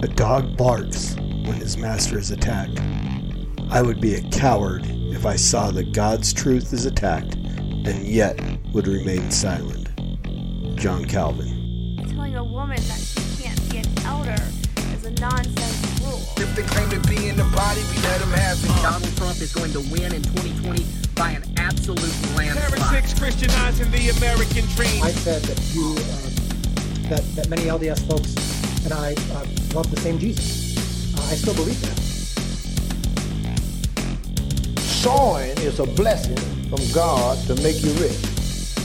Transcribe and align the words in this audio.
A 0.00 0.06
dog 0.06 0.56
barks 0.56 1.16
when 1.16 1.54
his 1.54 1.76
master 1.76 2.20
is 2.20 2.30
attacked. 2.30 2.80
I 3.68 3.82
would 3.82 4.00
be 4.00 4.14
a 4.14 4.22
coward 4.30 4.86
if 4.86 5.26
I 5.26 5.34
saw 5.34 5.72
that 5.72 5.90
God's 5.90 6.32
truth 6.32 6.72
is 6.72 6.86
attacked 6.86 7.34
and 7.34 8.06
yet 8.06 8.38
would 8.72 8.86
remain 8.86 9.28
silent. 9.32 9.88
John 10.76 11.04
Calvin. 11.04 11.96
Telling 12.10 12.36
a 12.36 12.44
woman 12.44 12.76
that 12.76 13.00
she 13.00 13.42
can't 13.42 13.70
be 13.70 13.78
an 13.78 13.86
elder 14.04 14.40
is 14.94 15.04
a 15.04 15.10
nonsense 15.20 16.00
rule. 16.00 16.22
If 16.36 16.54
they 16.54 16.62
claim 16.62 16.90
to 16.90 17.08
be 17.08 17.28
in 17.28 17.36
the 17.36 17.50
body, 17.52 17.82
we 17.90 18.00
let 18.02 18.20
them 18.20 18.30
have 18.30 18.62
it. 18.62 18.68
Donald 18.80 19.16
Trump 19.16 19.40
is 19.40 19.52
going 19.52 19.72
to 19.72 19.80
win 19.90 20.14
in 20.14 20.22
2020 20.22 20.86
by 21.16 21.32
an 21.32 21.42
absolute 21.56 21.98
landslide. 22.36 22.78
Heretics 22.78 23.18
Christianizing 23.18 23.90
the 23.90 24.10
American 24.10 24.64
dream. 24.76 25.02
I 25.02 25.10
said 25.10 25.42
that 25.42 25.74
you, 25.74 25.96
uh, 25.98 27.08
that, 27.08 27.24
that 27.34 27.48
many 27.48 27.62
LDS 27.62 28.08
folks 28.08 28.67
and 28.84 28.92
I 28.92 29.14
uh, 29.32 29.46
love 29.74 29.90
the 29.90 30.00
same 30.00 30.18
Jesus. 30.18 31.14
Uh, 31.14 31.22
I 31.30 31.34
still 31.34 31.54
believe 31.54 31.80
that. 31.82 31.98
Sowing 34.80 35.56
is 35.58 35.80
a 35.80 35.86
blessing 35.86 36.36
from 36.68 36.80
God 36.92 37.38
to 37.46 37.54
make 37.62 37.82
you 37.82 37.92
rich. 37.94 38.18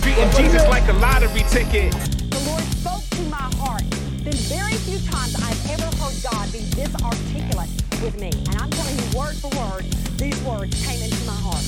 Treating 0.01 0.29
Jesus 0.31 0.67
like 0.69 0.87
a 0.89 0.93
lottery 0.93 1.43
ticket. 1.49 1.91
The 1.93 2.43
Lord 2.47 2.63
spoke 2.79 3.03
to 3.17 3.21
my 3.29 3.49
heart. 3.57 3.83
Been 4.23 4.33
very 4.47 4.73
few 4.87 4.99
times 5.09 5.35
I've 5.35 5.69
ever 5.71 5.89
heard 5.97 6.15
God 6.23 6.51
be 6.51 6.59
this 6.75 6.93
articulate 7.01 7.69
with 8.01 8.19
me. 8.19 8.31
And 8.47 8.55
I'm 8.61 8.69
telling 8.69 8.95
you, 8.97 9.17
word 9.17 9.35
for 9.35 9.49
word, 9.57 9.85
these 10.17 10.39
words 10.43 10.75
came 10.85 11.01
into 11.01 11.25
my 11.25 11.35
heart. 11.35 11.63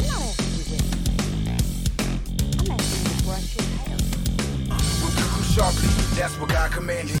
I'm 0.00 0.06
not 0.06 0.22
asking 0.22 0.54
you 0.54 0.64
with 0.70 0.84
I'm 2.60 2.70
asking 2.78 3.00
you 3.02 3.16
to 3.16 3.24
brush 3.24 3.54
your 3.56 3.66
hair. 3.78 3.96
Rebuke 5.02 5.30
them 5.34 5.44
sharply, 5.54 5.88
that's 6.14 6.38
what 6.38 6.48
God 6.50 6.70
commanded. 6.72 7.18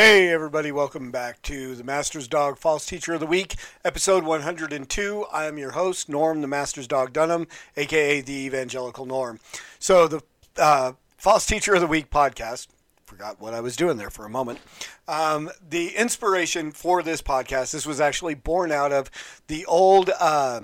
Hey, 0.00 0.28
everybody, 0.28 0.70
welcome 0.70 1.10
back 1.10 1.42
to 1.42 1.74
the 1.74 1.82
Master's 1.82 2.28
Dog 2.28 2.56
False 2.56 2.86
Teacher 2.86 3.14
of 3.14 3.20
the 3.20 3.26
Week, 3.26 3.56
episode 3.84 4.22
102. 4.22 5.26
I 5.32 5.46
am 5.46 5.58
your 5.58 5.72
host, 5.72 6.08
Norm, 6.08 6.40
the 6.40 6.46
Master's 6.46 6.86
Dog 6.86 7.12
Dunham, 7.12 7.48
aka 7.76 8.20
the 8.20 8.46
Evangelical 8.46 9.06
Norm. 9.06 9.40
So, 9.80 10.06
the 10.06 10.22
uh, 10.56 10.92
False 11.16 11.46
Teacher 11.46 11.74
of 11.74 11.80
the 11.80 11.88
Week 11.88 12.10
podcast, 12.10 12.68
forgot 13.06 13.40
what 13.40 13.54
I 13.54 13.60
was 13.60 13.74
doing 13.74 13.96
there 13.96 14.08
for 14.08 14.24
a 14.24 14.30
moment. 14.30 14.60
Um, 15.08 15.50
the 15.68 15.96
inspiration 15.96 16.70
for 16.70 17.02
this 17.02 17.20
podcast, 17.20 17.72
this 17.72 17.84
was 17.84 18.00
actually 18.00 18.36
born 18.36 18.70
out 18.70 18.92
of 18.92 19.10
the 19.48 19.66
old. 19.66 20.12
Uh, 20.20 20.60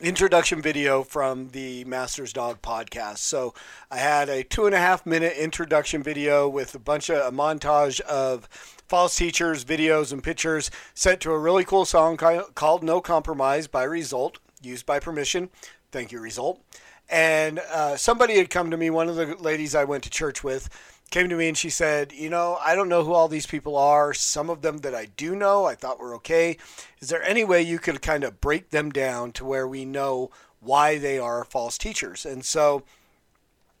introduction 0.00 0.62
video 0.62 1.02
from 1.02 1.48
the 1.48 1.84
Masters 1.84 2.32
Dog 2.32 2.62
podcast. 2.62 3.18
So 3.18 3.54
I 3.90 3.96
had 3.96 4.28
a 4.28 4.44
two 4.44 4.66
and 4.66 4.74
a 4.74 4.78
half 4.78 5.04
minute 5.04 5.36
introduction 5.36 6.02
video 6.02 6.48
with 6.48 6.74
a 6.74 6.78
bunch 6.78 7.10
of 7.10 7.32
a 7.32 7.36
montage 7.36 8.00
of 8.02 8.48
false 8.86 9.16
teachers, 9.16 9.64
videos, 9.64 10.12
and 10.12 10.22
pictures 10.22 10.70
set 10.94 11.20
to 11.20 11.32
a 11.32 11.38
really 11.38 11.64
cool 11.64 11.84
song 11.84 12.16
called 12.16 12.82
No 12.82 13.00
Compromise 13.00 13.66
by 13.66 13.82
Result, 13.82 14.38
used 14.62 14.86
by 14.86 15.00
permission. 15.00 15.50
Thank 15.90 16.12
you, 16.12 16.20
Result. 16.20 16.62
And 17.10 17.58
uh, 17.58 17.96
somebody 17.96 18.36
had 18.36 18.50
come 18.50 18.70
to 18.70 18.76
me, 18.76 18.90
one 18.90 19.08
of 19.08 19.16
the 19.16 19.34
ladies 19.36 19.74
I 19.74 19.84
went 19.84 20.04
to 20.04 20.10
church 20.10 20.44
with, 20.44 20.68
came 21.10 21.28
to 21.28 21.36
me 21.36 21.48
and 21.48 21.56
she 21.56 21.70
said, 21.70 22.12
You 22.12 22.30
know, 22.30 22.58
I 22.64 22.74
don't 22.74 22.88
know 22.88 23.04
who 23.04 23.12
all 23.12 23.28
these 23.28 23.46
people 23.46 23.76
are. 23.76 24.12
Some 24.14 24.50
of 24.50 24.62
them 24.62 24.78
that 24.78 24.94
I 24.94 25.06
do 25.06 25.34
know, 25.34 25.64
I 25.64 25.74
thought 25.74 26.00
were 26.00 26.14
okay. 26.16 26.56
Is 27.00 27.08
there 27.08 27.22
any 27.22 27.44
way 27.44 27.62
you 27.62 27.78
could 27.78 28.02
kind 28.02 28.24
of 28.24 28.40
break 28.40 28.70
them 28.70 28.90
down 28.90 29.32
to 29.32 29.44
where 29.44 29.66
we 29.66 29.84
know 29.84 30.30
why 30.60 30.98
they 30.98 31.18
are 31.18 31.44
false 31.44 31.78
teachers? 31.78 32.26
And 32.26 32.44
so 32.44 32.84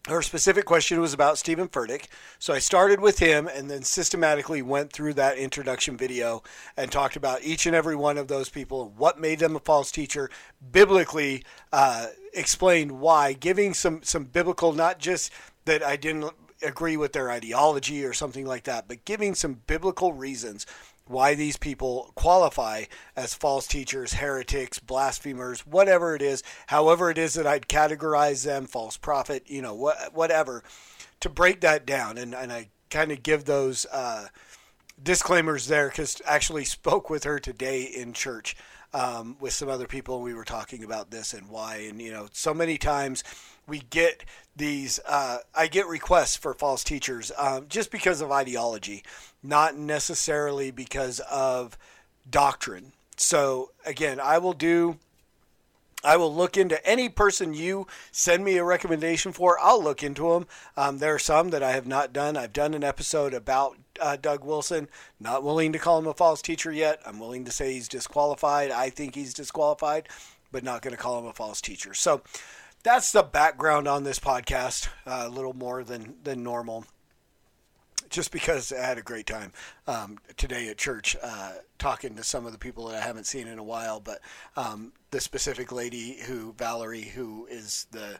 her 0.08 0.22
specific 0.22 0.64
question 0.64 1.00
was 1.00 1.12
about 1.12 1.38
Stephen 1.38 1.68
Furtick. 1.68 2.06
So 2.38 2.54
I 2.54 2.60
started 2.60 3.00
with 3.00 3.18
him 3.18 3.46
and 3.46 3.70
then 3.70 3.82
systematically 3.82 4.62
went 4.62 4.92
through 4.92 5.14
that 5.14 5.36
introduction 5.36 5.96
video 5.96 6.42
and 6.76 6.90
talked 6.90 7.16
about 7.16 7.42
each 7.42 7.66
and 7.66 7.76
every 7.76 7.96
one 7.96 8.16
of 8.16 8.28
those 8.28 8.48
people, 8.48 8.92
what 8.96 9.20
made 9.20 9.38
them 9.38 9.56
a 9.56 9.60
false 9.60 9.90
teacher, 9.90 10.30
biblically 10.72 11.44
uh, 11.72 12.06
explained 12.32 12.92
why, 12.92 13.34
giving 13.34 13.74
some, 13.74 14.02
some 14.02 14.24
biblical, 14.24 14.72
not 14.72 14.98
just 14.98 15.30
that 15.66 15.82
I 15.82 15.96
didn't 15.96 16.32
agree 16.62 16.96
with 16.96 17.12
their 17.12 17.30
ideology 17.30 18.04
or 18.04 18.12
something 18.12 18.46
like 18.46 18.64
that, 18.64 18.88
but 18.88 19.04
giving 19.04 19.34
some 19.34 19.60
biblical 19.66 20.12
reasons 20.12 20.66
why 21.06 21.34
these 21.34 21.56
people 21.56 22.12
qualify 22.14 22.84
as 23.16 23.34
false 23.34 23.66
teachers, 23.66 24.14
heretics, 24.14 24.78
blasphemers, 24.78 25.66
whatever 25.66 26.14
it 26.14 26.22
is, 26.22 26.42
however 26.66 27.10
it 27.10 27.18
is 27.18 27.34
that 27.34 27.46
I'd 27.46 27.68
categorize 27.68 28.44
them, 28.44 28.66
false 28.66 28.96
prophet, 28.96 29.44
you 29.46 29.62
know, 29.62 29.76
wh- 29.76 30.14
whatever, 30.14 30.62
to 31.20 31.28
break 31.30 31.60
that 31.62 31.86
down. 31.86 32.18
And, 32.18 32.34
and 32.34 32.52
I 32.52 32.68
kind 32.90 33.10
of 33.10 33.22
give 33.22 33.44
those 33.44 33.86
uh, 33.86 34.26
disclaimers 35.02 35.66
there 35.68 35.88
because 35.88 36.20
actually 36.26 36.64
spoke 36.66 37.08
with 37.08 37.24
her 37.24 37.38
today 37.38 37.82
in 37.82 38.12
church 38.12 38.54
um, 38.92 39.36
with 39.40 39.52
some 39.52 39.68
other 39.68 39.86
people. 39.86 40.20
We 40.20 40.34
were 40.34 40.44
talking 40.44 40.84
about 40.84 41.10
this 41.10 41.34
and 41.34 41.48
why. 41.48 41.76
And, 41.88 42.00
you 42.00 42.10
know, 42.10 42.28
so 42.32 42.54
many 42.54 42.78
times 42.78 43.24
we 43.66 43.80
get 43.90 44.24
these, 44.56 44.98
uh, 45.06 45.38
I 45.54 45.66
get 45.66 45.86
requests 45.86 46.36
for 46.36 46.54
false 46.54 46.82
teachers 46.82 47.30
um, 47.36 47.66
just 47.68 47.90
because 47.90 48.20
of 48.20 48.32
ideology, 48.32 49.04
not 49.42 49.76
necessarily 49.76 50.70
because 50.70 51.20
of 51.30 51.76
doctrine. 52.28 52.92
So, 53.16 53.72
again, 53.84 54.20
I 54.20 54.38
will 54.38 54.52
do. 54.52 54.98
I 56.04 56.16
will 56.16 56.32
look 56.32 56.56
into 56.56 56.84
any 56.86 57.08
person 57.08 57.54
you 57.54 57.86
send 58.12 58.44
me 58.44 58.56
a 58.56 58.64
recommendation 58.64 59.32
for. 59.32 59.58
I'll 59.60 59.82
look 59.82 60.02
into 60.02 60.32
them. 60.32 60.46
Um, 60.76 60.98
there 60.98 61.14
are 61.14 61.18
some 61.18 61.50
that 61.50 61.62
I 61.62 61.72
have 61.72 61.86
not 61.86 62.12
done. 62.12 62.36
I've 62.36 62.52
done 62.52 62.74
an 62.74 62.84
episode 62.84 63.34
about 63.34 63.76
uh, 64.00 64.16
Doug 64.16 64.44
Wilson. 64.44 64.88
Not 65.18 65.42
willing 65.42 65.72
to 65.72 65.78
call 65.78 65.98
him 65.98 66.06
a 66.06 66.14
false 66.14 66.40
teacher 66.40 66.72
yet. 66.72 67.00
I'm 67.04 67.18
willing 67.18 67.44
to 67.46 67.50
say 67.50 67.72
he's 67.72 67.88
disqualified. 67.88 68.70
I 68.70 68.90
think 68.90 69.14
he's 69.14 69.34
disqualified, 69.34 70.08
but 70.52 70.62
not 70.62 70.82
going 70.82 70.94
to 70.94 71.02
call 71.02 71.18
him 71.18 71.26
a 71.26 71.32
false 71.32 71.60
teacher. 71.60 71.94
So 71.94 72.22
that's 72.84 73.10
the 73.10 73.24
background 73.24 73.88
on 73.88 74.04
this 74.04 74.20
podcast. 74.20 74.88
Uh, 75.04 75.24
a 75.26 75.28
little 75.28 75.54
more 75.54 75.82
than 75.82 76.14
than 76.22 76.44
normal 76.44 76.84
just 78.10 78.32
because 78.32 78.72
I 78.72 78.84
had 78.84 78.98
a 78.98 79.02
great 79.02 79.26
time 79.26 79.52
um, 79.86 80.18
today 80.36 80.68
at 80.68 80.78
church 80.78 81.16
uh, 81.22 81.52
talking 81.78 82.14
to 82.16 82.24
some 82.24 82.46
of 82.46 82.52
the 82.52 82.58
people 82.58 82.88
that 82.88 83.02
I 83.02 83.06
haven't 83.06 83.26
seen 83.26 83.46
in 83.46 83.58
a 83.58 83.64
while. 83.64 84.00
But 84.00 84.20
um, 84.56 84.92
the 85.10 85.20
specific 85.20 85.72
lady 85.72 86.18
who 86.26 86.52
Valerie, 86.58 87.02
who 87.02 87.46
is 87.46 87.86
the 87.90 88.18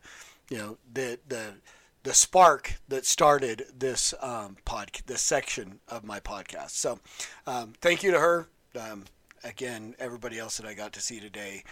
you 0.50 0.58
know 0.58 0.78
the 0.92 1.18
the 1.28 1.54
the 2.02 2.14
spark 2.14 2.74
that 2.88 3.04
started 3.04 3.66
this 3.76 4.14
um, 4.20 4.56
pod 4.64 4.90
this 5.06 5.22
section 5.22 5.80
of 5.88 6.04
my 6.04 6.20
podcast. 6.20 6.70
So 6.70 7.00
um, 7.46 7.74
thank 7.80 8.02
you 8.02 8.10
to 8.12 8.20
her. 8.20 8.46
Um, 8.78 9.04
again, 9.44 9.94
everybody 9.98 10.38
else 10.38 10.56
that 10.58 10.66
I 10.66 10.74
got 10.74 10.92
to 10.94 11.00
see 11.00 11.20
today. 11.20 11.64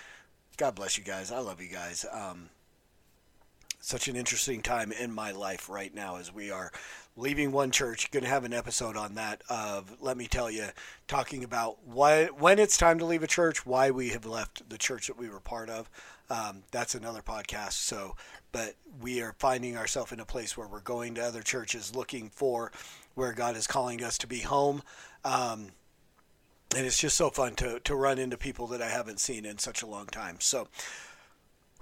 God 0.57 0.75
bless 0.75 0.97
you 0.97 1.05
guys. 1.05 1.31
I 1.31 1.39
love 1.39 1.61
you 1.61 1.69
guys. 1.69 2.07
Um, 2.11 2.49
such 3.87 4.09
an 4.09 4.17
interesting 4.17 4.63
time 4.63 4.91
in 4.91 5.15
my 5.15 5.31
life 5.31 5.69
right 5.69 5.95
now 5.95 6.17
as 6.17 6.35
we 6.35 6.51
are 6.51 6.73
leaving 7.17 7.53
one 7.53 7.71
church. 7.71 8.11
Going 8.11 8.25
to 8.25 8.29
have 8.29 8.43
an 8.43 8.53
episode 8.53 8.97
on 8.97 9.15
that 9.15 9.43
of 9.49 9.97
let 10.01 10.17
me 10.17 10.27
tell 10.27 10.51
you, 10.51 10.67
talking 11.07 11.45
about 11.45 11.87
why 11.87 12.27
when 12.27 12.59
it's 12.59 12.77
time 12.77 12.99
to 12.99 13.05
leave 13.05 13.23
a 13.23 13.29
church, 13.29 13.65
why 13.65 13.93
we 13.93 14.09
have 14.09 14.27
left 14.27 14.69
the 14.69 14.77
church 14.77 15.07
that 15.07 15.17
we 15.17 15.29
were 15.29 15.39
part 15.39 15.71
of. 15.71 15.89
Um, 16.29 16.65
that's 16.73 16.97
another 16.97 17.23
podcast. 17.23 17.75
So, 17.75 18.17
but 18.51 18.75
we 19.01 19.23
are 19.23 19.37
finding 19.39 19.77
ourselves 19.77 20.11
in 20.11 20.19
a 20.19 20.25
place 20.25 20.57
where 20.57 20.67
we're 20.67 20.81
going 20.81 21.15
to 21.15 21.23
other 21.23 21.43
churches, 21.43 21.95
looking 21.95 22.29
for 22.29 22.73
where 23.15 23.33
God 23.33 23.57
is 23.57 23.69
calling 23.69 24.03
us 24.03 24.19
to 24.19 24.27
be 24.27 24.41
home. 24.41 24.83
Um, 25.25 25.69
and 26.75 26.85
it's 26.85 26.99
just 26.99 27.17
so 27.17 27.31
fun 27.31 27.55
to, 27.55 27.79
to 27.79 27.95
run 27.95 28.19
into 28.19 28.37
people 28.37 28.67
that 28.67 28.83
I 28.83 28.89
haven't 28.89 29.21
seen 29.21 29.45
in 29.45 29.59
such 29.59 29.83
a 29.83 29.87
long 29.87 30.07
time. 30.07 30.39
So, 30.41 30.67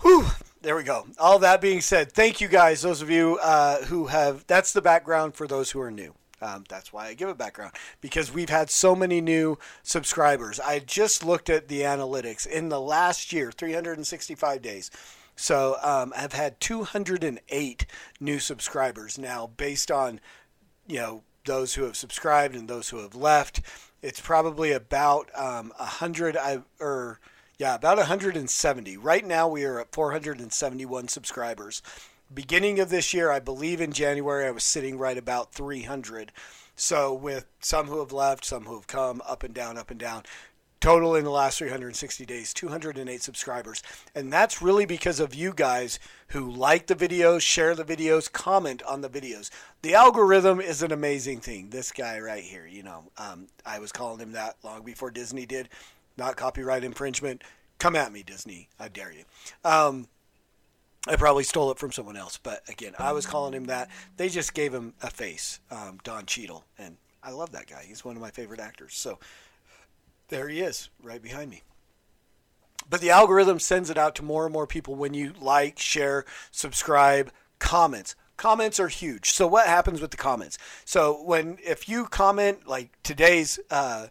Whew, 0.01 0.27
there 0.65 0.77
we 0.77 0.83
go. 0.83 1.07
All 1.19 1.39
that 1.41 1.61
being 1.61 1.83
said, 1.83 2.11
thank 2.11 2.41
you 2.41 2.49
guys, 2.49 2.81
those 2.81 3.03
of 3.03 3.11
you 3.11 3.39
uh, 3.43 3.83
who 3.85 4.07
have, 4.07 4.47
that's 4.47 4.73
the 4.73 4.81
background 4.81 5.35
for 5.35 5.47
those 5.47 5.71
who 5.71 5.81
are 5.81 5.91
new. 5.91 6.15
Um, 6.41 6.65
that's 6.69 6.93
why 6.93 7.07
I 7.07 7.15
give 7.15 7.29
a 7.29 7.35
background 7.35 7.73
because 8.01 8.33
we've 8.33 8.49
had 8.49 8.71
so 8.71 8.97
many 8.97 9.21
new 9.21 9.59
subscribers. 9.83 10.59
I 10.59 10.79
just 10.79 11.25
looked 11.25 11.51
at 11.51 11.69
the 11.69 11.83
analytics 11.83 12.47
in 12.47 12.71
the 12.71 12.81
last 12.81 13.33
year, 13.33 13.53
365 13.53 14.63
days. 14.63 14.91
So 15.37 15.77
um, 15.83 16.13
I've 16.17 16.33
had 16.33 16.61
208 16.61 17.87
new 18.21 18.39
subscribers 18.39 19.19
now, 19.19 19.51
based 19.57 19.91
on 19.91 20.21
you 20.87 20.99
know 20.99 21.23
those 21.45 21.75
who 21.75 21.85
have 21.85 21.97
subscribed 21.97 22.55
and 22.55 22.69
those 22.69 22.91
who 22.91 22.99
have 22.99 23.15
left. 23.15 23.61
It's 24.03 24.21
probably 24.21 24.73
about 24.73 25.31
um, 25.35 25.73
100 25.79 26.37
I, 26.37 26.61
or 26.79 27.21
yeah, 27.59 27.75
about 27.75 27.99
170. 27.99 28.97
Right 28.97 29.25
now, 29.25 29.49
we 29.49 29.65
are 29.65 29.81
at 29.81 29.93
471 29.93 31.09
subscribers. 31.09 31.83
Beginning 32.33 32.81
of 32.81 32.91
this 32.91 33.15
year, 33.15 33.31
I 33.31 33.39
believe 33.39 33.81
in 33.81 33.93
January, 33.93 34.47
I 34.47 34.51
was 34.51 34.65
sitting 34.65 34.99
right 34.99 35.17
about 35.17 35.53
300. 35.53 36.33
So, 36.75 37.15
with 37.15 37.47
some 37.61 37.87
who 37.87 38.01
have 38.01 38.13
left, 38.13 38.45
some 38.45 38.65
who 38.65 38.75
have 38.75 38.89
come, 38.89 39.23
up 39.27 39.45
and 39.45 39.55
down, 39.55 39.79
up 39.79 39.91
and 39.91 40.01
down. 40.01 40.25
Total 40.81 41.15
in 41.15 41.25
the 41.25 41.31
last 41.31 41.59
360 41.59 42.27
days, 42.27 42.53
208 42.53 43.23
subscribers. 43.23 43.83
And 44.15 44.33
that's 44.33 44.61
really 44.61 44.85
because 44.85 45.21
of 45.21 45.35
you 45.35 45.55
guys 45.55 45.99
who 46.29 46.51
like 46.51 46.89
the 46.89 46.97
videos, 46.97 47.41
share 47.41 47.75
the 47.75 47.85
videos, 47.85 48.31
comment 48.31 48.83
on 48.83 49.01
the 49.01 49.09
videos. 49.09 49.49
The 49.83 49.95
algorithm 49.95 50.61
is 50.61 50.83
an 50.83 50.93
amazing 50.93 51.41
thing. 51.41 51.71
This 51.71 51.93
guy 51.93 52.19
right 52.19 52.43
here, 52.43 52.67
you 52.67 52.83
know, 52.83 53.05
um, 53.17 53.47
I 53.65 53.79
was 53.79 53.93
calling 53.93 54.19
him 54.21 54.33
that 54.33 54.57
long 54.63 54.83
before 54.83 55.11
Disney 55.11 55.47
did. 55.47 55.71
Not 56.17 56.37
copyright 56.37 56.85
infringement. 56.85 57.43
Come 57.79 57.97
at 57.97 58.13
me, 58.13 58.23
Disney. 58.23 58.69
I 58.79 58.89
dare 58.89 59.13
you. 59.13 59.25
Um, 59.65 60.09
I 61.07 61.17
probably 61.17 61.45
stole 61.45 61.71
it 61.71 61.79
from 61.79 61.93
someone 61.93 62.17
else, 62.17 62.39
but 62.43 62.63
again, 62.69 62.95
I 62.99 63.13
was 63.13 63.27
calling 63.27 63.53
him 63.53 63.65
that. 63.67 63.91
They 64.17 64.29
just 64.29 64.55
gave 64.55 64.73
him 64.73 64.95
a 65.03 65.11
face, 65.11 65.61
um, 65.71 65.99
Don 66.03 66.25
Cheadle, 66.25 66.65
and 66.79 66.97
I 67.23 67.31
love 67.31 67.53
that 67.53 67.67
guy. 67.67 67.85
He's 67.87 68.05
one 68.05 68.17
of 68.17 68.23
my 68.23 68.31
favorite 68.31 68.61
actors. 68.61 68.95
So 68.95 69.19
there 70.29 70.49
he 70.49 70.61
is, 70.61 70.89
right 71.03 71.23
behind 71.23 71.51
me. 71.51 71.63
But 72.89 73.01
the 73.01 73.11
algorithm 73.11 73.59
sends 73.59 73.91
it 73.91 73.99
out 73.99 74.15
to 74.17 74.23
more 74.23 74.45
and 74.45 74.53
more 74.53 74.67
people 74.67 74.95
when 74.95 75.15
you 75.15 75.33
like, 75.39 75.79
share, 75.79 76.25
subscribe, 76.51 77.31
comments. 77.59 78.15
Comments 78.37 78.81
are 78.81 78.89
huge. 78.89 79.31
So 79.31 79.47
what 79.47 79.67
happens 79.67 80.01
with 80.01 80.11
the 80.11 80.17
comments? 80.17 80.59
So 80.85 81.23
when 81.23 81.59
if 81.65 81.89
you 81.89 82.07
comment 82.07 82.67
like 82.67 82.91
today's 83.03 83.61
uh, 83.71 84.09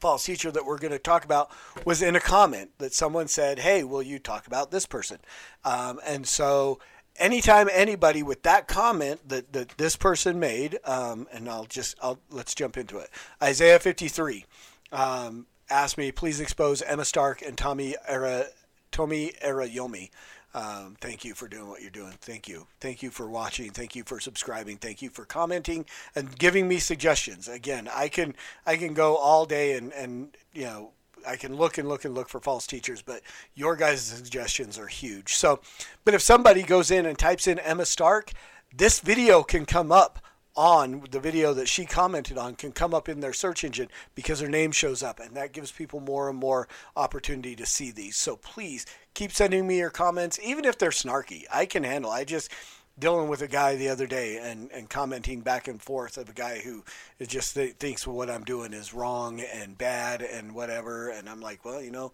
false 0.00 0.24
teacher 0.24 0.50
that 0.50 0.64
we're 0.64 0.78
going 0.78 0.92
to 0.92 0.98
talk 0.98 1.24
about 1.24 1.50
was 1.84 2.02
in 2.02 2.16
a 2.16 2.20
comment 2.20 2.70
that 2.78 2.94
someone 2.94 3.28
said, 3.28 3.60
"Hey, 3.60 3.84
will 3.84 4.02
you 4.02 4.18
talk 4.18 4.46
about 4.46 4.70
this 4.70 4.86
person?" 4.86 5.18
Um, 5.64 6.00
and 6.06 6.26
so 6.26 6.78
anytime 7.16 7.68
anybody 7.72 8.22
with 8.22 8.42
that 8.42 8.68
comment 8.68 9.28
that, 9.28 9.52
that 9.52 9.70
this 9.78 9.96
person 9.96 10.38
made, 10.38 10.78
um, 10.84 11.26
and 11.32 11.48
I'll 11.48 11.66
just 11.66 11.96
I'll 12.02 12.20
let's 12.30 12.54
jump 12.54 12.76
into 12.76 12.98
it. 12.98 13.10
Isaiah 13.42 13.78
53 13.78 14.44
um, 14.92 15.46
asked 15.70 15.98
me, 15.98 16.12
please 16.12 16.40
expose 16.40 16.82
Emma 16.82 17.04
Stark 17.04 17.42
and 17.42 17.56
Tommy 17.56 17.96
Era 18.06 18.46
Tomi 18.90 19.32
Arayomi. 19.44 20.10
Um, 20.54 20.96
thank 21.00 21.24
you 21.24 21.34
for 21.34 21.48
doing 21.48 21.68
what 21.68 21.82
you're 21.82 21.90
doing. 21.90 22.14
Thank 22.20 22.48
you. 22.48 22.68
Thank 22.80 23.02
you 23.02 23.10
for 23.10 23.28
watching. 23.28 23.70
Thank 23.70 23.96
you 23.96 24.04
for 24.04 24.20
subscribing. 24.20 24.76
Thank 24.76 25.02
you 25.02 25.10
for 25.10 25.24
commenting 25.24 25.84
and 26.14 26.38
giving 26.38 26.68
me 26.68 26.78
suggestions. 26.78 27.48
Again, 27.48 27.88
I 27.92 28.08
can 28.08 28.34
I 28.64 28.76
can 28.76 28.94
go 28.94 29.16
all 29.16 29.46
day 29.46 29.76
and 29.76 29.92
and 29.92 30.36
you 30.52 30.64
know 30.64 30.92
I 31.26 31.36
can 31.36 31.56
look 31.56 31.78
and 31.78 31.88
look 31.88 32.04
and 32.04 32.14
look 32.14 32.28
for 32.28 32.40
false 32.40 32.66
teachers, 32.66 33.02
but 33.02 33.22
your 33.54 33.76
guys' 33.76 34.02
suggestions 34.02 34.78
are 34.78 34.86
huge. 34.86 35.34
So, 35.34 35.60
but 36.04 36.14
if 36.14 36.22
somebody 36.22 36.62
goes 36.62 36.90
in 36.90 37.06
and 37.06 37.18
types 37.18 37.46
in 37.46 37.58
Emma 37.58 37.86
Stark, 37.86 38.32
this 38.76 39.00
video 39.00 39.42
can 39.42 39.66
come 39.66 39.90
up 39.90 40.20
on 40.56 41.04
the 41.10 41.20
video 41.20 41.52
that 41.52 41.68
she 41.68 41.84
commented 41.84 42.38
on 42.38 42.54
can 42.54 42.70
come 42.70 42.94
up 42.94 43.08
in 43.08 43.20
their 43.20 43.32
search 43.32 43.64
engine 43.64 43.88
because 44.14 44.40
her 44.40 44.48
name 44.48 44.70
shows 44.70 45.02
up 45.02 45.18
and 45.18 45.36
that 45.36 45.52
gives 45.52 45.72
people 45.72 46.00
more 46.00 46.28
and 46.28 46.38
more 46.38 46.68
opportunity 46.96 47.56
to 47.56 47.66
see 47.66 47.90
these 47.90 48.16
so 48.16 48.36
please 48.36 48.86
keep 49.14 49.32
sending 49.32 49.66
me 49.66 49.78
your 49.78 49.90
comments 49.90 50.38
even 50.44 50.64
if 50.64 50.78
they're 50.78 50.90
snarky 50.90 51.42
i 51.52 51.66
can 51.66 51.82
handle 51.82 52.10
i 52.10 52.22
just 52.22 52.50
dealing 52.98 53.28
with 53.28 53.42
a 53.42 53.48
guy 53.48 53.74
the 53.74 53.88
other 53.88 54.06
day 54.06 54.38
and, 54.38 54.70
and 54.70 54.88
commenting 54.88 55.40
back 55.40 55.66
and 55.66 55.82
forth 55.82 56.16
of 56.16 56.28
a 56.28 56.32
guy 56.32 56.60
who 56.60 56.84
just 57.26 57.54
th- 57.54 57.74
thinks 57.74 58.06
what 58.06 58.30
I'm 58.30 58.44
doing 58.44 58.72
is 58.72 58.94
wrong 58.94 59.40
and 59.40 59.76
bad 59.76 60.22
and 60.22 60.54
whatever. 60.54 61.08
And 61.08 61.28
I'm 61.28 61.40
like, 61.40 61.64
well, 61.64 61.82
you 61.82 61.90
know, 61.90 62.12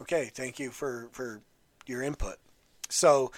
okay, 0.00 0.30
thank 0.32 0.58
you 0.58 0.70
for, 0.70 1.10
for 1.12 1.42
your 1.86 2.02
input. 2.02 2.36
So 2.88 3.30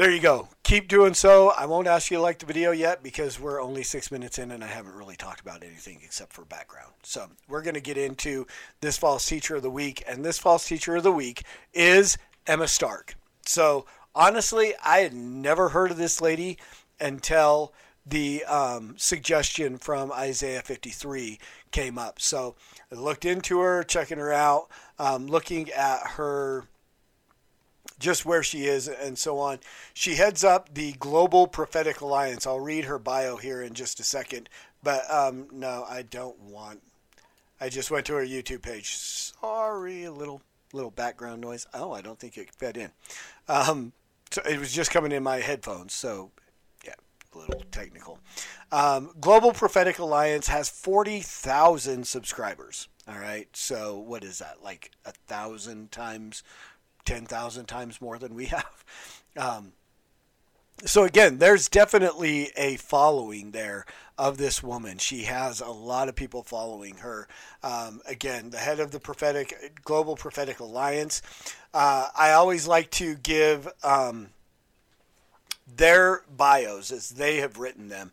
there 0.00 0.10
you 0.10 0.18
go. 0.18 0.48
Keep 0.62 0.88
doing 0.88 1.12
so. 1.12 1.50
I 1.50 1.66
won't 1.66 1.86
ask 1.86 2.10
you 2.10 2.16
to 2.16 2.22
like 2.22 2.38
the 2.38 2.46
video 2.46 2.70
yet 2.70 3.02
because 3.02 3.38
we're 3.38 3.60
only 3.60 3.82
six 3.82 4.10
minutes 4.10 4.38
in 4.38 4.50
and 4.50 4.64
I 4.64 4.66
haven't 4.66 4.94
really 4.94 5.14
talked 5.14 5.42
about 5.42 5.62
anything 5.62 6.00
except 6.02 6.32
for 6.32 6.46
background. 6.46 6.94
So 7.02 7.28
we're 7.50 7.60
going 7.60 7.74
to 7.74 7.82
get 7.82 7.98
into 7.98 8.46
this 8.80 8.96
false 8.96 9.28
teacher 9.28 9.56
of 9.56 9.62
the 9.62 9.70
week. 9.70 10.02
And 10.08 10.24
this 10.24 10.38
false 10.38 10.66
teacher 10.66 10.96
of 10.96 11.02
the 11.02 11.12
week 11.12 11.42
is 11.74 12.16
Emma 12.46 12.66
Stark. 12.66 13.14
So 13.44 13.84
honestly, 14.14 14.72
I 14.82 15.00
had 15.00 15.12
never 15.12 15.68
heard 15.68 15.90
of 15.90 15.98
this 15.98 16.22
lady 16.22 16.56
until 16.98 17.74
the 18.06 18.42
um, 18.44 18.94
suggestion 18.96 19.76
from 19.76 20.12
Isaiah 20.12 20.62
53 20.62 21.38
came 21.72 21.98
up. 21.98 22.22
So 22.22 22.54
I 22.90 22.94
looked 22.94 23.26
into 23.26 23.60
her, 23.60 23.82
checking 23.82 24.16
her 24.16 24.32
out, 24.32 24.70
um, 24.98 25.26
looking 25.26 25.70
at 25.72 26.12
her, 26.12 26.64
just 28.00 28.26
where 28.26 28.42
she 28.42 28.64
is, 28.64 28.88
and 28.88 29.16
so 29.16 29.38
on. 29.38 29.60
She 29.94 30.16
heads 30.16 30.42
up 30.42 30.74
the 30.74 30.92
Global 30.92 31.46
Prophetic 31.46 32.00
Alliance. 32.00 32.46
I'll 32.46 32.58
read 32.58 32.86
her 32.86 32.98
bio 32.98 33.36
here 33.36 33.62
in 33.62 33.74
just 33.74 34.00
a 34.00 34.04
second. 34.04 34.48
But 34.82 35.08
um, 35.10 35.46
no, 35.52 35.86
I 35.88 36.02
don't 36.02 36.40
want. 36.40 36.80
I 37.60 37.68
just 37.68 37.90
went 37.90 38.06
to 38.06 38.14
her 38.14 38.24
YouTube 38.24 38.62
page. 38.62 38.96
Sorry, 38.96 40.04
a 40.04 40.12
little 40.12 40.42
little 40.72 40.90
background 40.90 41.40
noise. 41.40 41.66
Oh, 41.74 41.92
I 41.92 42.00
don't 42.00 42.18
think 42.18 42.36
it 42.38 42.50
fed 42.54 42.76
in. 42.76 42.90
Um, 43.48 43.92
so 44.30 44.42
it 44.48 44.58
was 44.58 44.72
just 44.72 44.90
coming 44.90 45.12
in 45.12 45.22
my 45.22 45.40
headphones. 45.40 45.92
So, 45.92 46.30
yeah, 46.84 46.94
a 47.34 47.38
little 47.38 47.62
technical. 47.70 48.18
Um, 48.70 49.10
Global 49.20 49.52
Prophetic 49.52 49.98
Alliance 49.98 50.48
has 50.48 50.68
40,000 50.68 52.06
subscribers. 52.06 52.88
All 53.08 53.18
right. 53.18 53.48
So, 53.54 53.98
what 53.98 54.22
is 54.22 54.38
that? 54.38 54.62
Like 54.62 54.92
a 55.04 55.12
thousand 55.12 55.90
times, 55.90 56.42
10,000 57.04 57.66
times 57.66 58.00
more 58.00 58.18
than 58.18 58.34
we 58.34 58.46
have. 58.46 58.84
Um, 59.36 59.72
so 60.84 61.04
again, 61.04 61.38
there's 61.38 61.68
definitely 61.68 62.50
a 62.56 62.76
following 62.76 63.50
there 63.50 63.84
of 64.16 64.38
this 64.38 64.62
woman. 64.62 64.98
She 64.98 65.24
has 65.24 65.60
a 65.60 65.68
lot 65.68 66.08
of 66.08 66.16
people 66.16 66.42
following 66.42 66.96
her. 66.96 67.28
Um, 67.62 68.00
again, 68.06 68.50
the 68.50 68.58
head 68.58 68.80
of 68.80 68.90
the 68.90 69.00
prophetic 69.00 69.80
global 69.84 70.16
prophetic 70.16 70.60
alliance. 70.60 71.22
Uh, 71.74 72.08
I 72.16 72.32
always 72.32 72.66
like 72.66 72.90
to 72.92 73.14
give 73.14 73.68
um, 73.82 74.28
their 75.76 76.22
bios 76.34 76.90
as 76.90 77.10
they 77.10 77.38
have 77.38 77.58
written 77.58 77.88
them. 77.88 78.12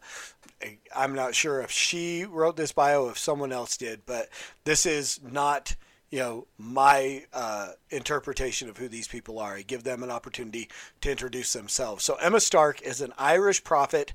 I'm 0.96 1.14
not 1.14 1.36
sure 1.36 1.62
if 1.62 1.72
she 1.72 2.26
wrote 2.26 2.58
this 2.58 2.72
bio, 2.72 3.10
if 3.10 3.18
someone 3.18 3.52
else 3.52 3.78
did, 3.78 4.06
but 4.06 4.30
this 4.64 4.86
is 4.86 5.20
not 5.24 5.76
you 6.10 6.20
know 6.20 6.48
my 6.58 7.26
uh, 7.34 7.72
interpretation 7.90 8.70
of 8.70 8.78
who 8.78 8.88
these 8.88 9.08
people 9.08 9.40
are. 9.40 9.56
I 9.56 9.62
give 9.62 9.84
them 9.84 10.04
an 10.04 10.12
opportunity 10.12 10.70
to 11.02 11.12
introduce 11.12 11.54
themselves. 11.54 12.04
So 12.04 12.16
Emma 12.16 12.40
Stark 12.40 12.82
is 12.82 13.02
an 13.02 13.14
Irish 13.18 13.64
prophet 13.64 14.14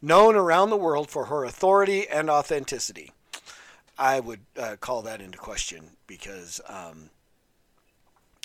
known 0.00 0.36
around 0.36 0.70
the 0.70 0.76
world 0.76 1.10
for 1.10 1.26
her 1.26 1.44
authority 1.44 2.08
and 2.08 2.28
authenticity. 2.28 3.12
I 3.98 4.20
would 4.20 4.40
uh, 4.58 4.76
call 4.80 5.02
that 5.02 5.20
into 5.20 5.38
question 5.38 5.90
because, 6.06 6.60
um, 6.68 7.10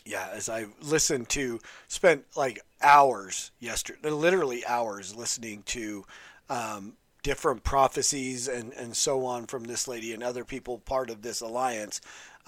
yeah, 0.05 0.29
as 0.31 0.47
I 0.47 0.67
listened 0.81 1.29
to, 1.29 1.59
spent 1.87 2.25
like 2.35 2.59
hours 2.81 3.51
yesterday, 3.59 4.09
literally 4.09 4.65
hours 4.65 5.15
listening 5.15 5.63
to 5.63 6.05
um, 6.49 6.93
different 7.23 7.63
prophecies 7.63 8.47
and, 8.47 8.71
and 8.73 8.95
so 8.95 9.25
on 9.25 9.45
from 9.45 9.65
this 9.65 9.87
lady 9.87 10.13
and 10.13 10.23
other 10.23 10.45
people 10.45 10.77
part 10.79 11.09
of 11.09 11.21
this 11.21 11.41
alliance. 11.41 11.99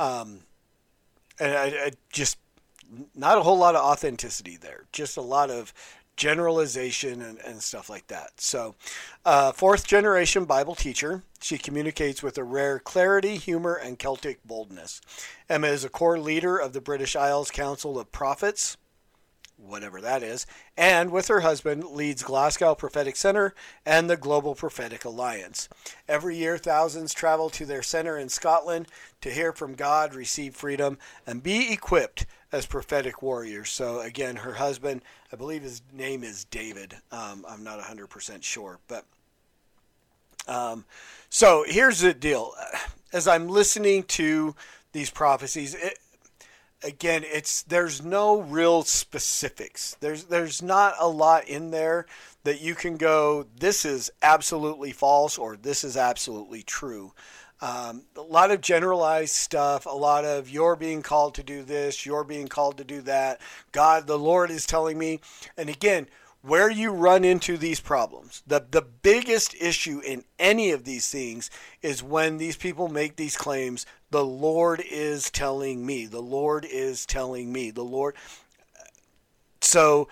Um, 0.01 0.39
and 1.39 1.53
I, 1.53 1.65
I 1.65 1.91
just 2.11 2.37
not 3.15 3.37
a 3.37 3.41
whole 3.41 3.57
lot 3.57 3.75
of 3.75 3.85
authenticity 3.85 4.57
there, 4.57 4.85
just 4.91 5.15
a 5.15 5.21
lot 5.21 5.51
of 5.51 5.73
generalization 6.17 7.21
and, 7.21 7.37
and 7.39 7.61
stuff 7.61 7.87
like 7.87 8.07
that. 8.07 8.31
So, 8.37 8.75
uh, 9.25 9.51
fourth 9.51 9.85
generation 9.85 10.45
Bible 10.45 10.73
teacher, 10.73 11.21
she 11.39 11.57
communicates 11.59 12.23
with 12.23 12.37
a 12.39 12.43
rare 12.43 12.79
clarity, 12.79 13.37
humor, 13.37 13.75
and 13.75 13.99
Celtic 13.99 14.43
boldness. 14.43 15.01
Emma 15.47 15.67
is 15.67 15.83
a 15.83 15.89
core 15.89 16.19
leader 16.19 16.57
of 16.57 16.73
the 16.73 16.81
British 16.81 17.15
Isles 17.15 17.51
Council 17.51 17.99
of 17.99 18.11
Prophets, 18.11 18.77
whatever 19.65 20.01
that 20.01 20.23
is, 20.23 20.45
and 20.75 21.11
with 21.11 21.27
her 21.27 21.41
husband 21.41 21.83
leads 21.85 22.23
Glasgow 22.23 22.75
Prophetic 22.75 23.15
Center 23.15 23.53
and 23.85 24.09
the 24.09 24.17
Global 24.17 24.55
Prophetic 24.55 25.05
Alliance. 25.05 25.69
Every 26.07 26.37
year, 26.37 26.57
thousands 26.57 27.13
travel 27.13 27.49
to 27.51 27.65
their 27.65 27.81
center 27.81 28.17
in 28.17 28.29
Scotland 28.29 28.87
to 29.21 29.31
hear 29.31 29.53
from 29.53 29.75
God, 29.75 30.15
receive 30.15 30.55
freedom, 30.55 30.97
and 31.25 31.43
be 31.43 31.71
equipped 31.71 32.25
as 32.51 32.65
prophetic 32.65 33.21
warriors. 33.21 33.69
So, 33.69 34.01
again, 34.01 34.37
her 34.37 34.53
husband, 34.53 35.01
I 35.31 35.35
believe 35.35 35.61
his 35.61 35.81
name 35.93 36.23
is 36.23 36.43
David. 36.45 36.95
Um, 37.11 37.45
I'm 37.47 37.63
not 37.63 37.79
100% 37.79 38.43
sure, 38.43 38.79
but. 38.87 39.05
Um, 40.47 40.85
so 41.29 41.63
here's 41.67 41.99
the 41.99 42.13
deal. 42.13 42.53
As 43.13 43.27
I'm 43.27 43.47
listening 43.47 44.03
to 44.03 44.55
these 44.91 45.09
prophecies, 45.09 45.75
it, 45.75 45.99
again, 46.83 47.23
it's 47.25 47.63
there's 47.63 48.03
no 48.03 48.41
real 48.41 48.83
specifics. 48.83 49.95
There's 49.99 50.25
there's 50.25 50.61
not 50.61 50.95
a 50.99 51.07
lot 51.07 51.47
in 51.47 51.71
there 51.71 52.05
that 52.43 52.61
you 52.61 52.75
can 52.75 52.97
go. 52.97 53.45
This 53.59 53.85
is 53.85 54.11
absolutely 54.21 54.91
false, 54.91 55.37
or 55.37 55.55
this 55.55 55.83
is 55.83 55.97
absolutely 55.97 56.63
true. 56.63 57.13
Um, 57.61 58.05
a 58.15 58.21
lot 58.21 58.49
of 58.49 58.61
generalized 58.61 59.35
stuff. 59.35 59.85
A 59.85 59.89
lot 59.89 60.25
of 60.25 60.49
you're 60.49 60.75
being 60.75 61.03
called 61.03 61.35
to 61.35 61.43
do 61.43 61.61
this. 61.61 62.05
You're 62.05 62.23
being 62.23 62.47
called 62.47 62.77
to 62.77 62.83
do 62.83 63.01
that. 63.01 63.39
God, 63.71 64.07
the 64.07 64.17
Lord 64.17 64.49
is 64.49 64.65
telling 64.65 64.97
me. 64.97 65.19
And 65.57 65.69
again, 65.69 66.07
where 66.41 66.69
you 66.69 66.91
run 66.91 67.23
into 67.23 67.57
these 67.57 67.79
problems, 67.79 68.41
the, 68.47 68.65
the 68.71 68.81
biggest 68.81 69.53
issue 69.55 69.99
in 69.99 70.23
any 70.39 70.71
of 70.71 70.85
these 70.85 71.09
things 71.09 71.49
is 71.81 72.01
when 72.01 72.37
these 72.37 72.57
people 72.57 72.87
make 72.87 73.15
these 73.15 73.37
claims, 73.37 73.85
the 74.09 74.25
Lord 74.25 74.81
is 74.89 75.29
telling 75.29 75.85
me, 75.85 76.05
the 76.05 76.21
Lord 76.21 76.65
is 76.65 77.05
telling 77.05 77.53
me, 77.53 77.69
the 77.69 77.83
Lord. 77.83 78.15
So 79.61 80.07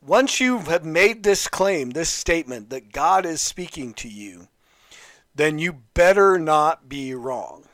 once 0.00 0.38
you 0.40 0.58
have 0.58 0.84
made 0.84 1.22
this 1.22 1.48
claim, 1.48 1.90
this 1.90 2.10
statement 2.10 2.70
that 2.70 2.92
God 2.92 3.26
is 3.26 3.40
speaking 3.40 3.92
to 3.94 4.08
you, 4.08 4.48
then 5.34 5.58
you 5.58 5.82
better 5.94 6.38
not 6.38 6.88
be 6.88 7.12
wrong. 7.12 7.64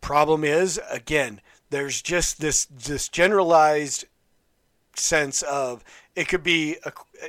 Problem 0.00 0.44
is, 0.44 0.78
again, 0.90 1.40
there's 1.70 2.00
just 2.00 2.40
this 2.40 2.66
this 2.66 3.08
generalized 3.08 4.04
sense 4.98 5.42
of 5.42 5.84
it 6.14 6.28
could 6.28 6.42
be 6.42 6.76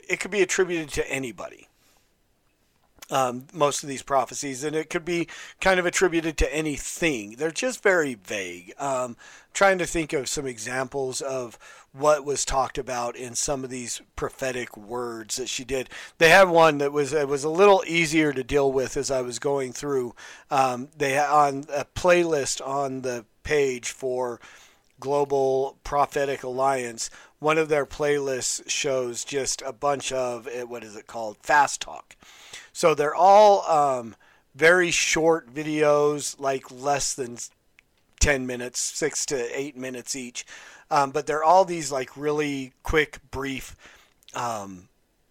it 0.09 0.19
could 0.19 0.31
be 0.31 0.41
attributed 0.41 0.89
to 0.89 1.11
anybody. 1.11 1.67
Um, 3.09 3.47
most 3.53 3.83
of 3.83 3.89
these 3.89 4.01
prophecies, 4.01 4.65
and 4.65 4.75
it 4.75 4.89
could 4.89 5.05
be 5.05 5.29
kind 5.61 5.79
of 5.79 5.85
attributed 5.85 6.35
to 6.37 6.53
anything. 6.53 7.35
They're 7.37 7.51
just 7.51 7.81
very 7.81 8.15
vague. 8.15 8.73
Um, 8.77 9.15
trying 9.53 9.77
to 9.77 9.85
think 9.85 10.11
of 10.11 10.27
some 10.27 10.45
examples 10.45 11.21
of 11.21 11.57
what 11.93 12.25
was 12.25 12.45
talked 12.45 12.77
about 12.77 13.15
in 13.15 13.33
some 13.33 13.63
of 13.63 13.69
these 13.69 14.01
prophetic 14.15 14.75
words 14.75 15.37
that 15.37 15.49
she 15.49 15.63
did. 15.63 15.89
They 16.17 16.29
had 16.29 16.49
one 16.49 16.77
that 16.79 16.91
was 16.91 17.13
it 17.13 17.27
was 17.27 17.43
a 17.43 17.49
little 17.49 17.83
easier 17.87 18.33
to 18.33 18.43
deal 18.43 18.71
with 18.71 18.97
as 18.97 19.09
I 19.09 19.21
was 19.21 19.39
going 19.39 19.73
through. 19.73 20.13
Um, 20.51 20.89
they 20.95 21.17
on 21.17 21.65
a 21.73 21.85
playlist 21.85 22.65
on 22.65 23.01
the 23.01 23.25
page 23.43 23.89
for 23.89 24.39
Global 24.99 25.77
Prophetic 25.83 26.43
Alliance. 26.43 27.09
One 27.39 27.57
of 27.57 27.69
their 27.69 27.85
playlists 27.85 28.69
shows 28.69 29.23
just 29.23 29.61
a 29.65 29.73
bunch 29.73 30.11
of 30.11 30.47
eh, 30.51 30.63
what 30.63 30.83
is 30.83 30.95
it 30.95 31.07
called 31.07 31.37
fast 31.43 31.81
talk. 31.81 32.15
So 32.73 32.93
they're 32.93 33.15
all 33.15 33.63
um, 33.69 34.15
very 34.55 34.91
short 34.91 35.53
videos, 35.53 36.39
like 36.39 36.71
less 36.71 37.13
than 37.13 37.37
10 38.19 38.45
minutes, 38.47 38.79
six 38.79 39.25
to 39.27 39.57
eight 39.57 39.77
minutes 39.77 40.15
each. 40.15 40.45
Um, 40.89 41.11
but 41.11 41.27
they're 41.27 41.43
all 41.43 41.65
these 41.65 41.91
like 41.91 42.15
really 42.17 42.73
quick, 42.83 43.19
brief, 43.31 43.75
um, 44.33 44.87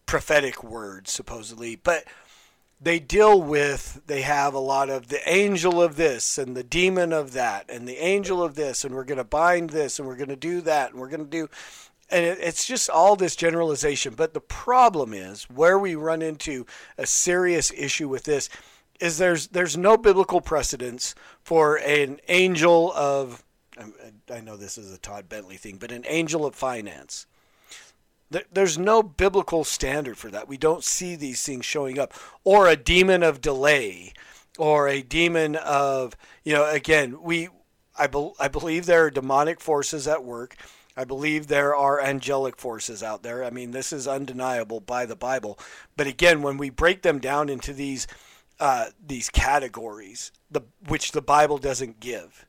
prophetic 0.07 0.63
words, 0.63 1.11
supposedly. 1.11 1.77
But 1.77 2.05
they 2.80 2.99
deal 2.99 3.40
with, 3.40 4.02
they 4.06 4.23
have 4.23 4.54
a 4.54 4.59
lot 4.59 4.90
of 4.90 5.09
the 5.09 5.26
angel 5.28 5.83
of 5.83 5.97
this 5.97 6.37
and 6.37 6.56
the 6.56 6.62
demon 6.62 7.12
of 7.12 7.33
that 7.33 7.71
and 7.71 7.88
the 7.88 7.97
angel 7.97 8.42
of 8.42 8.54
this, 8.54 8.85
and 8.85 8.95
we're 8.95 9.04
going 9.04 9.18
to 9.18 9.25
bind 9.25 9.71
this 9.71 9.99
and 9.99 10.06
we're 10.06 10.16
going 10.16 10.28
to 10.28 10.37
do 10.37 10.61
that 10.61 10.90
and 10.90 11.00
we're 11.00 11.09
going 11.09 11.25
to 11.25 11.30
do. 11.30 11.49
And 12.11 12.25
it, 12.25 12.38
it's 12.40 12.66
just 12.66 12.90
all 12.90 13.16
this 13.16 13.35
generalization. 13.35 14.14
But 14.14 14.35
the 14.35 14.40
problem 14.40 15.14
is 15.14 15.45
where 15.45 15.78
we 15.78 15.95
run 15.95 16.23
into 16.23 16.66
a 16.99 17.06
serious 17.06 17.73
issue 17.73 18.09
with 18.09 18.25
this 18.25 18.49
is 19.00 19.18
there's 19.18 19.49
there's 19.49 19.76
no 19.76 19.97
biblical 19.97 20.40
precedence 20.40 21.14
for 21.42 21.76
an 21.76 22.18
angel 22.28 22.92
of 22.95 23.45
I 24.33 24.40
know 24.40 24.56
this 24.56 24.78
is 24.78 24.92
a 24.92 24.99
Todd 24.99 25.28
Bentley 25.28 25.56
thing, 25.56 25.76
but 25.76 25.92
an 25.92 26.04
angel 26.09 26.47
of 26.47 26.54
finance. 26.54 27.26
There's 28.30 28.76
no 28.76 29.02
biblical 29.02 29.64
standard 29.64 30.18
for 30.18 30.30
that. 30.30 30.49
We 30.49 30.56
don't 30.56 30.83
see 30.83 31.14
these 31.14 31.42
things 31.42 31.64
showing 31.64 31.99
up, 31.99 32.12
or 32.42 32.66
a 32.66 32.76
demon 32.76 33.23
of 33.23 33.40
delay, 33.40 34.12
or 34.59 34.88
a 34.88 35.02
demon 35.02 35.56
of 35.56 36.16
you 36.45 36.52
know. 36.52 36.68
Again, 36.68 37.23
we 37.23 37.49
I, 37.99 38.06
be, 38.06 38.30
I 38.40 38.49
believe 38.49 38.87
there 38.87 39.04
are 39.04 39.11
demonic 39.11 39.61
forces 39.61 40.09
at 40.09 40.25
work. 40.25 40.56
I 40.97 41.04
believe 41.04 41.47
there 41.47 41.76
are 41.76 42.00
angelic 42.00 42.56
forces 42.56 43.02
out 43.02 43.23
there. 43.23 43.45
I 43.45 43.50
mean, 43.50 43.73
this 43.73 43.92
is 43.92 44.09
undeniable 44.09 44.80
by 44.80 45.04
the 45.04 45.16
Bible. 45.16 45.59
But 45.97 46.06
again, 46.06 46.42
when 46.42 46.56
we 46.56 46.71
break 46.71 47.02
them 47.02 47.18
down 47.18 47.49
into 47.49 47.73
these 47.73 48.06
uh, 48.59 48.87
these 49.04 49.28
categories, 49.28 50.33
the 50.50 50.62
which 50.88 51.12
the 51.12 51.23
Bible 51.23 51.59
doesn't 51.59 52.00
give. 52.00 52.47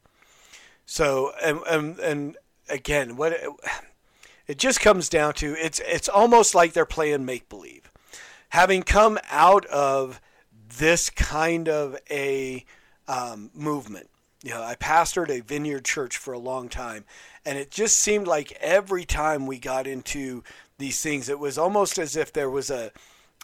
So 0.86 1.34
and 1.44 1.60
and, 1.70 2.00
and 2.00 2.38
again, 2.70 3.18
what 3.18 3.38
it, 4.48 4.58
just 4.58 4.82
comes 4.82 5.10
down 5.10 5.34
to 5.36 5.56
it's 5.58 5.82
it's 5.86 6.10
almost 6.10 6.56
like 6.56 6.74
they're 6.74 6.86
playing 6.86 7.26
make 7.26 7.50
believe. 7.50 7.92
Having 8.50 8.84
come 8.84 9.20
out 9.30 9.66
of 9.66 10.22
this 10.78 11.10
kind 11.10 11.68
of 11.68 11.98
a 12.10 12.66
um, 13.08 13.52
movement, 13.54 14.10
you 14.44 14.52
know, 14.52 14.64
I 14.64 14.76
pastored 14.76 15.30
a 15.30 15.42
vineyard 15.42 15.86
church 15.86 16.18
for 16.18 16.34
a 16.34 16.40
long 16.40 16.70
time, 16.70 17.06
and 17.46 17.58
it 17.58 17.72
just 17.72 17.98
seemed 17.98 18.28
like 18.28 18.52
every 18.62 19.06
time 19.06 19.46
we 19.46 19.60
got 19.60 19.88
into 19.88 20.44
these 20.78 21.02
things, 21.02 21.28
it 21.30 21.40
was 21.40 21.58
almost 21.58 21.98
as 21.98 22.16
if 22.16 22.32
there 22.32 22.50
was 22.50 22.70
a 22.70 22.92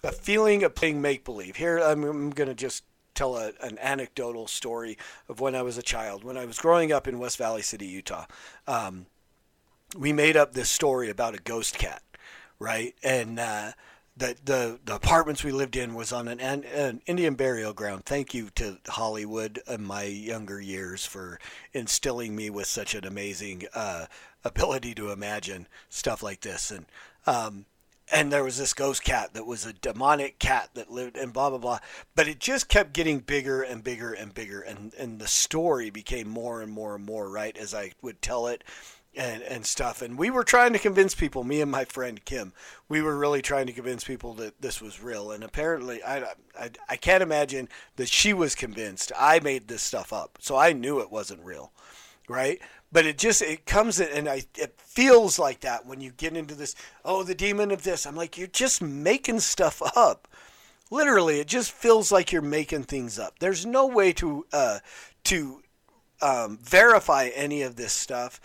a 0.03 0.12
feeling 0.12 0.63
of 0.63 0.75
playing 0.75 1.01
make 1.01 1.24
believe. 1.24 1.55
Here, 1.55 1.79
I'm, 1.79 2.03
I'm 2.03 2.29
going 2.29 2.50
to 2.50 2.55
just 2.55 2.83
tell 3.15 3.38
a, 3.38 3.53
an 3.62 3.77
anecdotal 3.79 4.48
story 4.48 4.98
of 5.29 5.39
when 5.39 5.55
I 5.55 5.62
was 5.62 5.77
a 5.77 5.81
child. 5.81 6.24
When 6.24 6.38
I 6.38 6.45
was 6.45 6.60
growing 6.60 6.91
up 6.91 7.07
in 7.07 7.19
West 7.19 7.38
Valley 7.38 7.62
City, 7.62 7.86
Utah, 7.86 8.25
um, 8.67 9.05
we 9.97 10.13
made 10.13 10.38
up 10.38 10.53
this 10.53 10.69
story 10.69 11.09
about 11.09 11.35
a 11.35 11.41
ghost 11.41 11.77
cat, 11.77 12.01
right? 12.59 12.95
And 13.03 13.39
uh, 13.39 13.71
the, 14.15 14.35
the 14.43 14.79
the 14.83 14.95
apartments 14.95 15.43
we 15.43 15.51
lived 15.51 15.75
in 15.75 15.93
was 15.95 16.12
on 16.12 16.27
an, 16.27 16.39
an 16.39 17.01
Indian 17.05 17.35
burial 17.35 17.73
ground. 17.73 18.05
Thank 18.05 18.33
you 18.33 18.50
to 18.55 18.77
Hollywood 18.88 19.59
in 19.67 19.83
my 19.83 20.03
younger 20.03 20.62
years 20.62 21.05
for 21.05 21.39
instilling 21.73 22.35
me 22.35 22.50
with 22.50 22.67
such 22.67 22.93
an 22.95 23.05
amazing 23.05 23.63
uh, 23.73 24.05
ability 24.43 24.93
to 24.95 25.12
imagine 25.12 25.67
stuff 25.89 26.21
like 26.21 26.41
this. 26.41 26.69
And 26.71 26.85
um, 27.25 27.65
and 28.12 28.31
there 28.31 28.43
was 28.43 28.57
this 28.57 28.73
ghost 28.73 29.03
cat 29.03 29.33
that 29.33 29.45
was 29.45 29.65
a 29.65 29.73
demonic 29.73 30.38
cat 30.38 30.69
that 30.73 30.91
lived 30.91 31.15
and 31.15 31.33
blah 31.33 31.50
blah 31.50 31.57
blah 31.57 31.79
but 32.15 32.27
it 32.27 32.39
just 32.39 32.67
kept 32.67 32.93
getting 32.93 33.19
bigger 33.19 33.62
and 33.62 33.83
bigger 33.83 34.12
and 34.13 34.33
bigger 34.33 34.62
and 34.62 34.93
and 34.95 35.19
the 35.19 35.27
story 35.27 35.89
became 35.89 36.27
more 36.27 36.62
and 36.62 36.71
more 36.71 36.95
and 36.95 37.05
more 37.05 37.29
right 37.29 37.57
as 37.57 37.73
i 37.73 37.91
would 38.01 38.21
tell 38.21 38.47
it 38.47 38.63
and 39.15 39.41
and 39.43 39.65
stuff. 39.65 40.01
And 40.01 40.17
we 40.17 40.29
were 40.29 40.43
trying 40.43 40.74
to 40.74 40.79
convince 40.79 41.15
people 41.15 41.43
me 41.43 41.62
and 41.62 41.72
my 41.72 41.86
friend 41.86 42.24
kim 42.25 42.53
we 42.89 43.01
were 43.01 43.17
really 43.17 43.41
trying 43.41 43.67
to 43.67 43.74
convince 43.74 44.03
people 44.03 44.34
that 44.36 44.62
this 44.62 44.82
was 44.82 45.01
real. 45.01 45.32
And 45.32 45.43
apparently 45.43 46.03
i 46.03 46.24
i, 46.60 46.70
I 46.89 46.96
can't 46.96 47.24
imagine 47.24 47.70
that 47.96 48.10
she 48.10 48.34
was 48.34 48.55
convinced. 48.55 49.12
I 49.17 49.39
made 49.39 49.67
this 49.67 49.84
stuff 49.84 50.13
up 50.13 50.38
so 50.39 50.58
i 50.58 50.74
knew 50.74 51.00
it 51.00 51.12
wasn't 51.12 51.43
real 51.43 51.72
right? 52.27 52.62
But 52.91 53.05
it 53.05 53.17
just 53.17 53.41
it 53.41 53.65
comes 53.65 54.00
in 54.00 54.10
and 54.10 54.29
I 54.29 54.43
it 54.55 54.75
feels 54.77 55.39
like 55.39 55.62
that 55.62 55.86
when 55.86 56.00
you 56.00 56.12
get 56.12 56.38
into 56.38 56.55
this 56.55 56.75
oh 57.03 57.24
the 57.24 57.36
demon 57.36 57.72
of 57.72 57.84
this. 57.84 58.05
I'm 58.05 58.15
like 58.15 58.38
you're 58.38 58.48
just 58.48 58.82
making 58.82 59.39
stuff 59.39 59.82
up. 59.96 60.27
Literally 60.91 61.39
it 61.39 61.48
just 61.48 61.72
feels 61.72 62.12
like 62.12 62.32
you're 62.32 62.41
making 62.41 62.84
things 62.84 63.17
up. 63.17 63.39
There's 63.39 63.65
no 63.65 63.88
way 63.88 64.13
to 64.13 64.46
uh, 64.53 64.79
to 65.25 65.62
um, 66.22 66.60
verify 66.62 67.29
any 67.34 67.63
of 67.63 67.75
this 67.75 67.93
stuff 67.93 68.39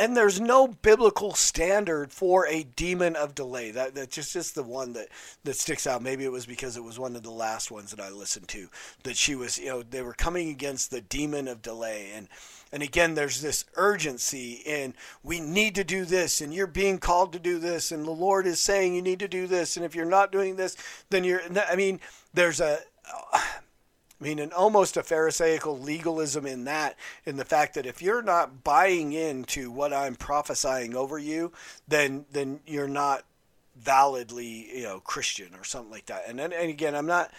and 0.00 0.16
there's 0.16 0.40
no 0.40 0.66
biblical 0.66 1.34
standard 1.34 2.10
for 2.10 2.46
a 2.46 2.64
demon 2.64 3.14
of 3.16 3.34
delay. 3.34 3.70
That 3.70 3.94
that's 3.94 4.14
just 4.14 4.32
just 4.32 4.54
the 4.54 4.62
one 4.62 4.94
that 4.94 5.08
that 5.44 5.56
sticks 5.56 5.86
out. 5.86 6.02
Maybe 6.02 6.24
it 6.24 6.32
was 6.32 6.46
because 6.46 6.78
it 6.78 6.82
was 6.82 6.98
one 6.98 7.14
of 7.14 7.22
the 7.22 7.30
last 7.30 7.70
ones 7.70 7.90
that 7.90 8.00
I 8.00 8.08
listened 8.08 8.48
to. 8.48 8.68
That 9.02 9.18
she 9.18 9.34
was, 9.34 9.58
you 9.58 9.66
know, 9.66 9.82
they 9.82 10.00
were 10.00 10.14
coming 10.14 10.48
against 10.48 10.90
the 10.90 11.02
demon 11.02 11.46
of 11.46 11.60
delay, 11.60 12.12
and 12.14 12.28
and 12.72 12.82
again, 12.82 13.14
there's 13.14 13.42
this 13.42 13.66
urgency 13.76 14.62
in 14.64 14.94
we 15.22 15.38
need 15.38 15.74
to 15.74 15.84
do 15.84 16.06
this, 16.06 16.40
and 16.40 16.54
you're 16.54 16.66
being 16.66 16.98
called 16.98 17.34
to 17.34 17.38
do 17.38 17.58
this, 17.58 17.92
and 17.92 18.06
the 18.06 18.10
Lord 18.10 18.46
is 18.46 18.58
saying 18.58 18.94
you 18.94 19.02
need 19.02 19.18
to 19.18 19.28
do 19.28 19.46
this, 19.46 19.76
and 19.76 19.84
if 19.84 19.94
you're 19.94 20.06
not 20.06 20.32
doing 20.32 20.56
this, 20.56 20.76
then 21.10 21.24
you're. 21.24 21.42
I 21.68 21.76
mean, 21.76 22.00
there's 22.32 22.60
a. 22.60 22.78
I 24.20 24.24
mean, 24.24 24.38
an 24.38 24.52
almost 24.52 24.96
a 24.96 25.02
Pharisaical 25.02 25.78
legalism 25.78 26.46
in 26.46 26.64
that, 26.64 26.96
in 27.24 27.36
the 27.36 27.44
fact 27.44 27.74
that 27.74 27.86
if 27.86 28.02
you're 28.02 28.22
not 28.22 28.62
buying 28.62 29.12
into 29.12 29.70
what 29.70 29.92
I'm 29.92 30.14
prophesying 30.14 30.94
over 30.94 31.18
you, 31.18 31.52
then 31.88 32.26
then 32.30 32.60
you're 32.66 32.88
not 32.88 33.24
validly, 33.76 34.76
you 34.76 34.82
know, 34.82 35.00
Christian 35.00 35.54
or 35.54 35.64
something 35.64 35.90
like 35.90 36.06
that. 36.06 36.24
And 36.28 36.38
then, 36.38 36.52
and 36.52 36.68
again, 36.68 36.94
I'm 36.94 37.06
not 37.06 37.30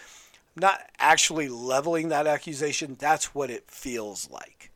not 0.56 0.80
actually 0.98 1.48
leveling 1.48 2.08
that 2.08 2.26
accusation. 2.26 2.96
That's 2.98 3.34
what 3.34 3.50
it 3.50 3.70
feels 3.70 4.28
like. 4.30 4.70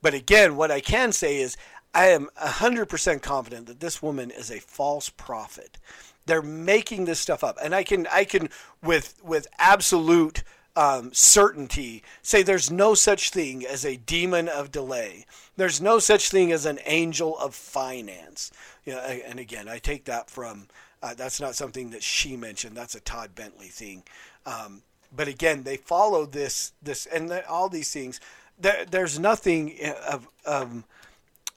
But 0.00 0.14
again, 0.14 0.56
what 0.56 0.70
I 0.70 0.80
can 0.80 1.12
say 1.12 1.38
is 1.38 1.56
I 1.94 2.06
am 2.08 2.28
100% 2.40 3.22
confident 3.22 3.66
that 3.66 3.80
this 3.80 4.02
woman 4.02 4.30
is 4.30 4.50
a 4.50 4.60
false 4.60 5.08
prophet. 5.08 5.78
They're 6.26 6.42
making 6.42 7.04
this 7.04 7.20
stuff 7.20 7.42
up. 7.42 7.58
And 7.62 7.74
I 7.74 7.84
can 7.84 8.06
I 8.12 8.24
can 8.24 8.50
with 8.82 9.18
with 9.24 9.46
absolute 9.58 10.42
um, 10.74 11.10
certainty 11.12 12.02
say 12.22 12.42
there's 12.42 12.70
no 12.70 12.94
such 12.94 13.30
thing 13.30 13.66
as 13.66 13.84
a 13.84 13.96
demon 13.96 14.48
of 14.48 14.70
delay. 14.70 15.26
There's 15.56 15.80
no 15.80 15.98
such 15.98 16.30
thing 16.30 16.50
as 16.52 16.64
an 16.66 16.78
angel 16.86 17.38
of 17.38 17.54
finance. 17.54 18.50
You 18.84 18.94
know, 18.94 19.00
and 19.00 19.38
again, 19.38 19.68
I 19.68 19.78
take 19.78 20.04
that 20.04 20.30
from 20.30 20.68
uh, 21.02 21.14
that's 21.14 21.40
not 21.40 21.54
something 21.54 21.90
that 21.90 22.02
she 22.02 22.36
mentioned. 22.36 22.76
That's 22.76 22.94
a 22.94 23.00
Todd 23.00 23.34
Bentley 23.34 23.66
thing. 23.66 24.04
Um, 24.46 24.82
but 25.14 25.28
again, 25.28 25.64
they 25.64 25.76
follow 25.76 26.24
this 26.26 26.72
this 26.82 27.06
and 27.06 27.28
the, 27.28 27.46
all 27.48 27.68
these 27.68 27.92
things 27.92 28.20
there, 28.58 28.84
there's 28.84 29.18
nothing 29.18 29.76
of 30.08 30.28
um, 30.46 30.84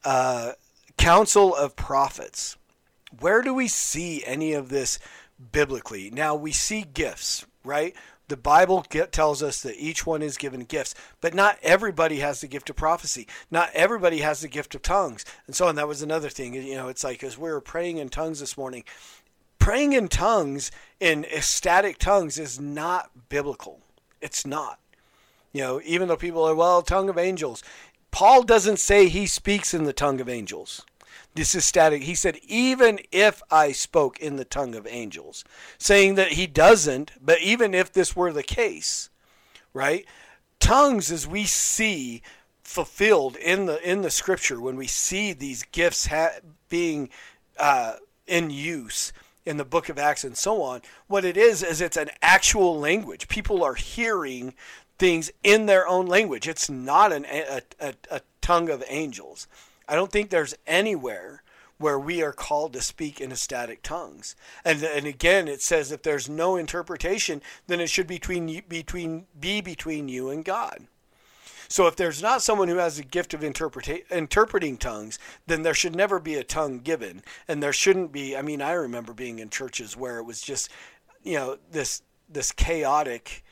uh, 0.03 0.53
council 0.97 1.55
of 1.55 1.75
prophets 1.75 2.57
Where 3.19 3.41
do 3.41 3.53
we 3.53 3.67
see 3.67 4.23
any 4.25 4.53
of 4.53 4.69
this 4.69 4.99
biblically? 5.51 6.09
Now 6.09 6.35
we 6.35 6.51
see 6.51 6.85
gifts, 6.93 7.45
right? 7.63 7.95
The 8.27 8.37
Bible 8.37 8.85
get, 8.89 9.11
tells 9.11 9.43
us 9.43 9.61
that 9.61 9.75
each 9.77 10.05
one 10.05 10.23
is 10.23 10.37
given 10.37 10.61
gifts, 10.61 10.95
but 11.21 11.33
not 11.35 11.59
everybody 11.61 12.19
has 12.19 12.41
the 12.41 12.47
gift 12.47 12.69
of 12.69 12.75
prophecy. 12.75 13.27
Not 13.51 13.69
everybody 13.73 14.19
has 14.19 14.41
the 14.41 14.47
gift 14.47 14.73
of 14.73 14.81
tongues, 14.81 15.25
and 15.45 15.55
so 15.55 15.67
on. 15.67 15.75
That 15.75 15.87
was 15.87 16.01
another 16.01 16.29
thing. 16.29 16.55
You 16.55 16.75
know, 16.75 16.87
it's 16.87 17.03
like 17.03 17.23
as 17.23 17.37
we 17.37 17.51
were 17.51 17.61
praying 17.61 17.97
in 17.97 18.09
tongues 18.09 18.39
this 18.39 18.57
morning, 18.57 18.83
praying 19.59 19.93
in 19.93 20.07
tongues, 20.07 20.71
in 20.99 21.25
ecstatic 21.25 21.99
tongues, 21.99 22.39
is 22.39 22.59
not 22.59 23.11
biblical. 23.29 23.81
It's 24.21 24.45
not. 24.45 24.79
You 25.53 25.61
know, 25.61 25.81
even 25.85 26.07
though 26.07 26.17
people 26.17 26.43
are, 26.43 26.55
well, 26.55 26.81
tongue 26.81 27.09
of 27.09 27.17
angels. 27.17 27.63
Paul 28.11 28.43
doesn't 28.43 28.79
say 28.79 29.07
he 29.07 29.25
speaks 29.25 29.73
in 29.73 29.83
the 29.83 29.93
tongue 29.93 30.19
of 30.19 30.29
angels. 30.29 30.85
This 31.35 31.53
is 31.53 31.65
static. 31.65 32.03
He 32.03 32.15
said, 32.15 32.39
even 32.47 32.99
if 33.11 33.43
I 33.51 33.73
spoke 33.73 34.19
in 34.19 34.37
the 34.37 34.45
tongue 34.45 34.73
of 34.73 34.87
angels, 34.87 35.43
saying 35.77 36.15
that 36.15 36.33
he 36.33 36.47
doesn't, 36.47 37.11
but 37.21 37.41
even 37.41 37.73
if 37.73 37.91
this 37.91 38.15
were 38.15 38.31
the 38.31 38.43
case, 38.43 39.09
right? 39.73 40.05
Tongues, 40.61 41.11
as 41.11 41.27
we 41.27 41.43
see 41.43 42.21
fulfilled 42.63 43.35
in 43.35 43.65
the 43.65 43.81
in 43.87 44.01
the 44.01 44.09
scripture, 44.09 44.61
when 44.61 44.77
we 44.77 44.87
see 44.87 45.33
these 45.33 45.63
gifts 45.63 46.07
ha- 46.07 46.39
being 46.69 47.09
uh, 47.59 47.95
in 48.25 48.49
use 48.49 49.11
in 49.45 49.57
the 49.57 49.65
book 49.65 49.89
of 49.89 49.99
Acts 49.99 50.23
and 50.23 50.37
so 50.37 50.61
on, 50.61 50.81
what 51.07 51.25
it 51.25 51.37
is 51.37 51.61
is 51.61 51.81
it's 51.81 51.97
an 51.97 52.09
actual 52.21 52.79
language. 52.79 53.27
People 53.27 53.61
are 53.63 53.75
hearing 53.75 54.55
things 54.97 55.31
in 55.43 55.65
their 55.65 55.85
own 55.87 56.05
language. 56.05 56.47
It's 56.47 56.69
not 56.69 57.11
an, 57.11 57.25
a, 57.25 57.61
a, 57.79 57.93
a 58.09 58.21
tongue 58.41 58.69
of 58.69 58.83
angels. 58.87 59.47
I 59.87 59.95
don't 59.95 60.11
think 60.11 60.29
there's 60.29 60.55
anywhere 60.65 61.43
where 61.77 61.99
we 61.99 62.21
are 62.21 62.31
called 62.31 62.73
to 62.73 62.81
speak 62.81 63.19
in 63.19 63.31
ecstatic 63.31 63.83
tongues. 63.83 64.35
And 64.63 64.81
and 64.83 65.05
again, 65.05 65.47
it 65.47 65.61
says 65.61 65.91
if 65.91 66.03
there's 66.03 66.29
no 66.29 66.55
interpretation, 66.55 67.41
then 67.67 67.79
it 67.79 67.89
should 67.89 68.07
between 68.07 68.63
between 68.67 69.25
be 69.39 69.61
between 69.61 70.07
you 70.07 70.29
and 70.29 70.45
God. 70.45 70.87
So 71.67 71.87
if 71.87 71.95
there's 71.95 72.21
not 72.21 72.41
someone 72.41 72.67
who 72.67 72.77
has 72.77 72.99
a 72.99 73.03
gift 73.03 73.33
of 73.33 73.41
interpreta- 73.41 74.09
interpreting 74.11 74.77
tongues, 74.77 75.17
then 75.47 75.63
there 75.63 75.73
should 75.73 75.95
never 75.95 76.19
be 76.19 76.35
a 76.35 76.43
tongue 76.43 76.79
given, 76.79 77.23
and 77.47 77.61
there 77.61 77.73
shouldn't 77.73 78.11
be. 78.11 78.37
I 78.37 78.41
mean, 78.41 78.61
I 78.61 78.73
remember 78.73 79.13
being 79.13 79.39
in 79.39 79.49
churches 79.49 79.97
where 79.97 80.19
it 80.19 80.23
was 80.23 80.41
just, 80.41 80.69
you 81.23 81.33
know, 81.33 81.57
this 81.71 82.01
this 82.29 82.51
chaotic. 82.51 83.43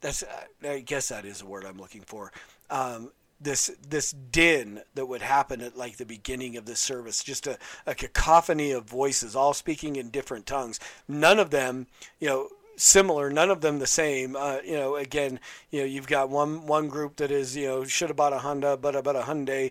That's 0.00 0.22
I 0.62 0.80
guess 0.80 1.08
that 1.08 1.24
is 1.24 1.42
a 1.42 1.46
word 1.46 1.64
I'm 1.64 1.78
looking 1.78 2.02
for. 2.02 2.32
Um, 2.70 3.10
this 3.42 3.70
this 3.86 4.12
din 4.12 4.82
that 4.94 5.06
would 5.06 5.22
happen 5.22 5.60
at 5.60 5.76
like 5.76 5.96
the 5.96 6.06
beginning 6.06 6.56
of 6.56 6.64
the 6.64 6.76
service 6.76 7.22
just 7.22 7.46
a, 7.46 7.58
a 7.86 7.94
cacophony 7.94 8.70
of 8.72 8.84
voices 8.84 9.36
all 9.36 9.54
speaking 9.54 9.96
in 9.96 10.10
different 10.10 10.46
tongues 10.46 10.78
none 11.08 11.38
of 11.38 11.50
them 11.50 11.86
you 12.20 12.28
know 12.28 12.48
similar 12.76 13.30
none 13.30 13.50
of 13.50 13.60
them 13.60 13.78
the 13.78 13.86
same 13.86 14.34
uh, 14.36 14.58
you 14.64 14.74
know 14.74 14.96
again 14.96 15.38
you 15.70 15.80
know 15.80 15.86
you've 15.86 16.06
got 16.06 16.30
one 16.30 16.66
one 16.66 16.88
group 16.88 17.16
that 17.16 17.30
is 17.30 17.56
you 17.56 17.66
know 17.66 17.84
should 17.84 18.08
have 18.08 18.16
bought 18.16 18.32
a 18.32 18.38
honda 18.38 18.76
but 18.76 18.96
about 18.96 19.16
a 19.16 19.20
hyundai 19.20 19.70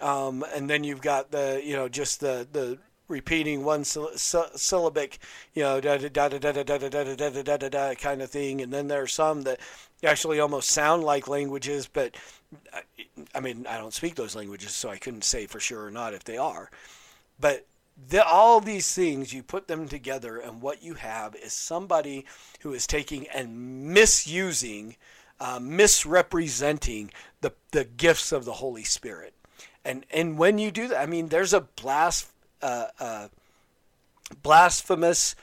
um, 0.00 0.44
and 0.54 0.68
then 0.68 0.84
you've 0.84 1.00
got 1.00 1.30
the 1.30 1.60
you 1.64 1.74
know 1.74 1.88
just 1.88 2.20
the 2.20 2.46
the 2.52 2.78
repeating 3.12 3.62
one 3.62 3.84
syllabic, 3.84 5.18
you 5.54 5.62
know, 5.62 5.80
da 5.80 5.98
da 5.98 6.08
da 6.08 6.28
da 6.28 6.38
da 6.38 6.62
da 6.62 6.78
da 6.78 6.88
da 6.88 6.88
da 6.88 7.30
da 7.30 7.42
da 7.42 7.56
da 7.56 7.68
da 7.68 7.94
kind 7.94 8.22
of 8.22 8.30
thing, 8.30 8.60
and 8.60 8.72
then 8.72 8.88
there 8.88 9.02
are 9.02 9.06
some 9.06 9.42
that 9.42 9.60
actually 10.02 10.40
almost 10.40 10.70
sound 10.70 11.04
like 11.04 11.28
languages, 11.28 11.86
but 11.86 12.16
I 13.34 13.40
mean, 13.40 13.66
I 13.68 13.78
don't 13.78 13.94
speak 13.94 14.14
those 14.14 14.36
languages, 14.36 14.72
so 14.72 14.88
I 14.88 14.98
couldn't 14.98 15.24
say 15.24 15.46
for 15.46 15.60
sure 15.60 15.84
or 15.84 15.90
not 15.90 16.14
if 16.14 16.24
they 16.24 16.36
are. 16.36 16.70
But 17.40 17.66
the, 18.08 18.24
all 18.24 18.60
these 18.60 18.94
things, 18.94 19.32
you 19.32 19.42
put 19.42 19.68
them 19.68 19.88
together, 19.88 20.38
and 20.38 20.62
what 20.62 20.82
you 20.82 20.94
have 20.94 21.34
is 21.34 21.52
somebody 21.52 22.26
who 22.60 22.72
is 22.72 22.86
taking 22.86 23.28
and 23.28 23.92
misusing, 23.92 24.96
uh, 25.40 25.58
misrepresenting 25.60 27.10
the, 27.40 27.52
the 27.70 27.84
gifts 27.84 28.32
of 28.32 28.44
the 28.44 28.54
Holy 28.54 28.84
Spirit. 28.84 29.34
And, 29.84 30.06
and 30.12 30.38
when 30.38 30.58
you 30.58 30.70
do 30.70 30.88
that, 30.88 31.00
I 31.00 31.06
mean, 31.06 31.28
there's 31.28 31.52
a 31.52 31.62
blas, 31.62 32.30
uh, 32.62 32.86
uh, 32.98 33.28
blasphemous 34.42 35.34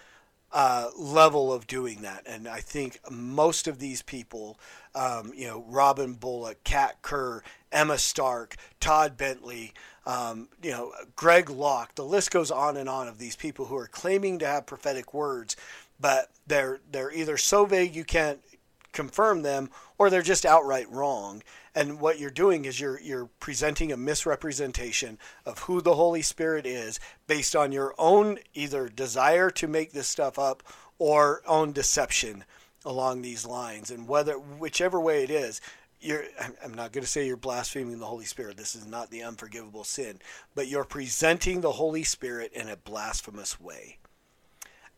uh, 0.52 0.90
level 0.98 1.54
of 1.54 1.68
doing 1.68 2.02
that. 2.02 2.24
And 2.26 2.48
I 2.48 2.60
think 2.60 3.00
most 3.10 3.68
of 3.68 3.80
these 3.80 4.02
people, 4.02 4.60
um, 4.96 5.32
you 5.36 5.48
know, 5.48 5.64
Robin 5.68 6.14
Bullock, 6.14 6.64
Kat 6.64 7.02
Kerr, 7.02 7.44
Emma 7.72 7.98
Stark, 7.98 8.56
Todd 8.80 9.18
Bentley, 9.18 9.74
um, 10.06 10.50
you 10.64 10.72
know, 10.72 10.92
Greg 11.16 11.50
Locke, 11.50 11.94
the 11.96 12.04
list 12.04 12.32
goes 12.32 12.50
on 12.50 12.78
and 12.78 12.90
on 12.90 13.08
of 13.08 13.20
these 13.20 13.36
people 13.36 13.66
who 13.66 13.78
are 13.78 13.88
claiming 13.88 14.40
to 14.40 14.48
have 14.48 14.66
prophetic 14.66 15.14
words, 15.14 15.56
but 16.00 16.30
they're 16.48 16.80
they're 16.92 17.12
either 17.14 17.38
so 17.38 17.66
vague 17.66 17.96
you 17.96 18.04
can't 18.04 18.40
confirm 18.92 19.42
them 19.42 19.70
or 19.98 20.10
they're 20.10 20.22
just 20.22 20.46
outright 20.46 20.90
wrong. 20.92 21.44
And 21.76 22.00
what 22.00 22.20
you're 22.20 22.30
doing 22.30 22.66
is 22.66 22.80
you're 22.80 23.00
you're 23.00 23.30
presenting 23.40 23.92
a 23.92 23.98
misrepresentation 23.98 25.18
of 25.46 25.60
who 25.60 25.82
the 25.82 25.96
Holy 25.96 26.22
Spirit 26.22 26.66
is 26.66 27.00
based 27.28 27.56
on 27.56 27.72
your 27.72 27.94
own 27.98 28.40
either 28.54 28.90
desire 28.90 29.50
to 29.52 29.68
make 29.68 29.92
this 29.92 30.08
stuff 30.08 30.40
up 30.40 30.64
or 30.98 31.42
own 31.46 31.72
deception 31.72 32.44
along 32.86 33.22
these 33.22 33.46
lines. 33.46 33.92
And 33.92 34.08
whether 34.08 34.34
whichever 34.34 35.00
way 35.00 35.24
it 35.24 35.30
is, 35.30 35.62
you're 36.02 36.24
I'm 36.64 36.74
not 36.74 36.92
going 36.92 37.04
to 37.04 37.10
say 37.10 37.28
you're 37.28 37.38
blaspheming 37.38 38.00
the 38.00 38.06
Holy 38.06 38.26
Spirit. 38.26 38.58
This 38.58 38.76
is 38.76 38.88
not 38.88 39.12
the 39.12 39.24
unforgivable 39.24 39.84
sin, 39.84 40.20
but 40.56 40.68
you're 40.68 40.86
presenting 40.86 41.62
the 41.62 41.74
Holy 41.74 42.04
Spirit 42.04 42.52
in 42.54 42.70
a 42.70 42.78
blasphemous 42.78 43.60
way. 43.60 43.99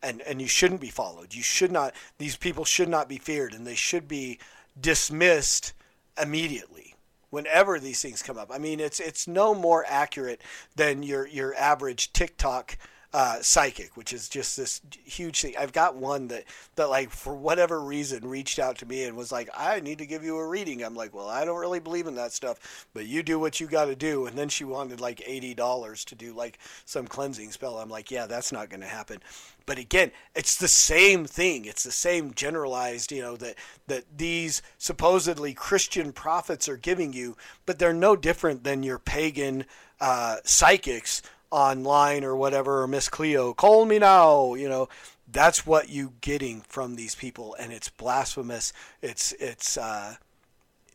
And 0.02 0.20
and 0.22 0.40
you 0.40 0.48
shouldn't 0.48 0.80
be 0.80 0.90
followed. 0.90 1.34
You 1.34 1.42
should 1.42 1.72
not 1.72 1.94
these 2.18 2.36
people 2.36 2.64
should 2.64 2.88
not 2.88 3.08
be 3.08 3.18
feared 3.18 3.54
and 3.54 3.66
they 3.66 3.74
should 3.74 4.08
be 4.08 4.38
dismissed 4.80 5.72
immediately 6.20 6.94
whenever 7.30 7.78
these 7.78 8.02
things 8.02 8.22
come 8.22 8.36
up. 8.36 8.50
I 8.52 8.58
mean, 8.58 8.80
it's 8.80 9.00
it's 9.00 9.26
no 9.26 9.54
more 9.54 9.84
accurate 9.88 10.42
than 10.76 11.02
your 11.02 11.26
your 11.26 11.54
average 11.54 12.12
TikTok 12.12 12.76
uh, 13.14 13.36
psychic, 13.42 13.96
which 13.96 14.12
is 14.12 14.28
just 14.28 14.56
this 14.56 14.80
huge 15.04 15.42
thing. 15.42 15.54
I've 15.58 15.72
got 15.72 15.96
one 15.96 16.28
that 16.28 16.44
that 16.76 16.88
like 16.88 17.10
for 17.10 17.34
whatever 17.34 17.80
reason 17.80 18.26
reached 18.26 18.58
out 18.58 18.78
to 18.78 18.86
me 18.86 19.04
and 19.04 19.16
was 19.16 19.30
like, 19.30 19.50
"I 19.54 19.80
need 19.80 19.98
to 19.98 20.06
give 20.06 20.24
you 20.24 20.38
a 20.38 20.48
reading." 20.48 20.82
I'm 20.82 20.94
like, 20.94 21.14
"Well, 21.14 21.28
I 21.28 21.44
don't 21.44 21.60
really 21.60 21.80
believe 21.80 22.06
in 22.06 22.14
that 22.14 22.32
stuff, 22.32 22.86
but 22.94 23.06
you 23.06 23.22
do 23.22 23.38
what 23.38 23.60
you 23.60 23.66
got 23.66 23.86
to 23.86 23.96
do." 23.96 24.26
And 24.26 24.38
then 24.38 24.48
she 24.48 24.64
wanted 24.64 25.00
like 25.00 25.22
eighty 25.26 25.52
dollars 25.52 26.04
to 26.06 26.14
do 26.14 26.32
like 26.32 26.58
some 26.86 27.06
cleansing 27.06 27.52
spell. 27.52 27.78
I'm 27.78 27.90
like, 27.90 28.10
"Yeah, 28.10 28.26
that's 28.26 28.50
not 28.52 28.70
going 28.70 28.80
to 28.80 28.86
happen." 28.86 29.18
But 29.66 29.78
again, 29.78 30.10
it's 30.34 30.56
the 30.56 30.68
same 30.68 31.26
thing. 31.26 31.66
It's 31.66 31.84
the 31.84 31.92
same 31.92 32.32
generalized, 32.32 33.12
you 33.12 33.20
know, 33.20 33.36
that 33.36 33.56
that 33.88 34.04
these 34.16 34.62
supposedly 34.78 35.52
Christian 35.52 36.12
prophets 36.12 36.66
are 36.66 36.78
giving 36.78 37.12
you, 37.12 37.36
but 37.66 37.78
they're 37.78 37.92
no 37.92 38.16
different 38.16 38.64
than 38.64 38.82
your 38.82 38.98
pagan 38.98 39.66
uh, 40.00 40.36
psychics 40.44 41.22
online 41.52 42.24
or 42.24 42.34
whatever, 42.34 42.82
or 42.82 42.88
Miss 42.88 43.08
Cleo, 43.08 43.52
call 43.52 43.84
me 43.84 43.98
now, 43.98 44.54
you 44.54 44.68
know. 44.68 44.88
That's 45.30 45.64
what 45.64 45.88
you 45.88 46.14
getting 46.20 46.62
from 46.62 46.96
these 46.96 47.14
people, 47.14 47.54
and 47.58 47.72
it's 47.72 47.88
blasphemous. 47.88 48.72
It's 49.00 49.32
it's 49.32 49.76
uh, 49.78 50.16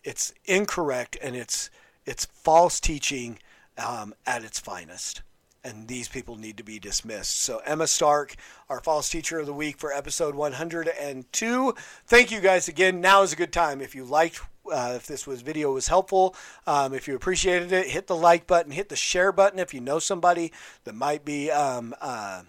it's 0.03 0.33
incorrect, 0.45 1.17
and 1.21 1.35
it's 1.35 1.69
it's 2.05 2.25
false 2.25 2.79
teaching 2.79 3.39
um, 3.77 4.13
at 4.25 4.43
its 4.43 4.59
finest 4.59 5.21
and 5.67 5.87
these 5.87 6.07
people 6.07 6.37
need 6.37 6.55
to 6.57 6.63
be 6.63 6.79
dismissed. 6.79 7.41
So, 7.41 7.61
Emma 7.65 7.87
Stark, 7.87 8.35
our 8.69 8.79
false 8.79 9.09
teacher 9.09 9.39
of 9.39 9.45
the 9.45 9.53
week 9.53 9.77
for 9.77 9.91
episode 9.91 10.33
102. 10.33 11.73
Thank 12.05 12.31
you 12.31 12.39
guys 12.39 12.69
again. 12.69 13.01
Now 13.01 13.21
is 13.23 13.33
a 13.33 13.35
good 13.35 13.51
time. 13.51 13.81
If 13.81 13.93
you 13.93 14.05
liked 14.05 14.39
uh, 14.71 14.93
if 14.95 15.07
this 15.07 15.25
was 15.27 15.41
video 15.41 15.73
was 15.73 15.87
helpful, 15.87 16.35
um, 16.65 16.93
if 16.93 17.07
you 17.07 17.15
appreciated 17.15 17.71
it, 17.71 17.87
hit 17.87 18.07
the 18.07 18.15
like 18.15 18.47
button, 18.47 18.71
hit 18.71 18.89
the 18.89 18.95
share 18.95 19.31
button 19.31 19.59
if 19.59 19.73
you 19.73 19.81
know 19.81 19.99
somebody 19.99 20.51
that 20.83 20.95
might 20.95 21.25
be 21.25 21.51
um, 21.51 21.93
uh, 22.01 22.43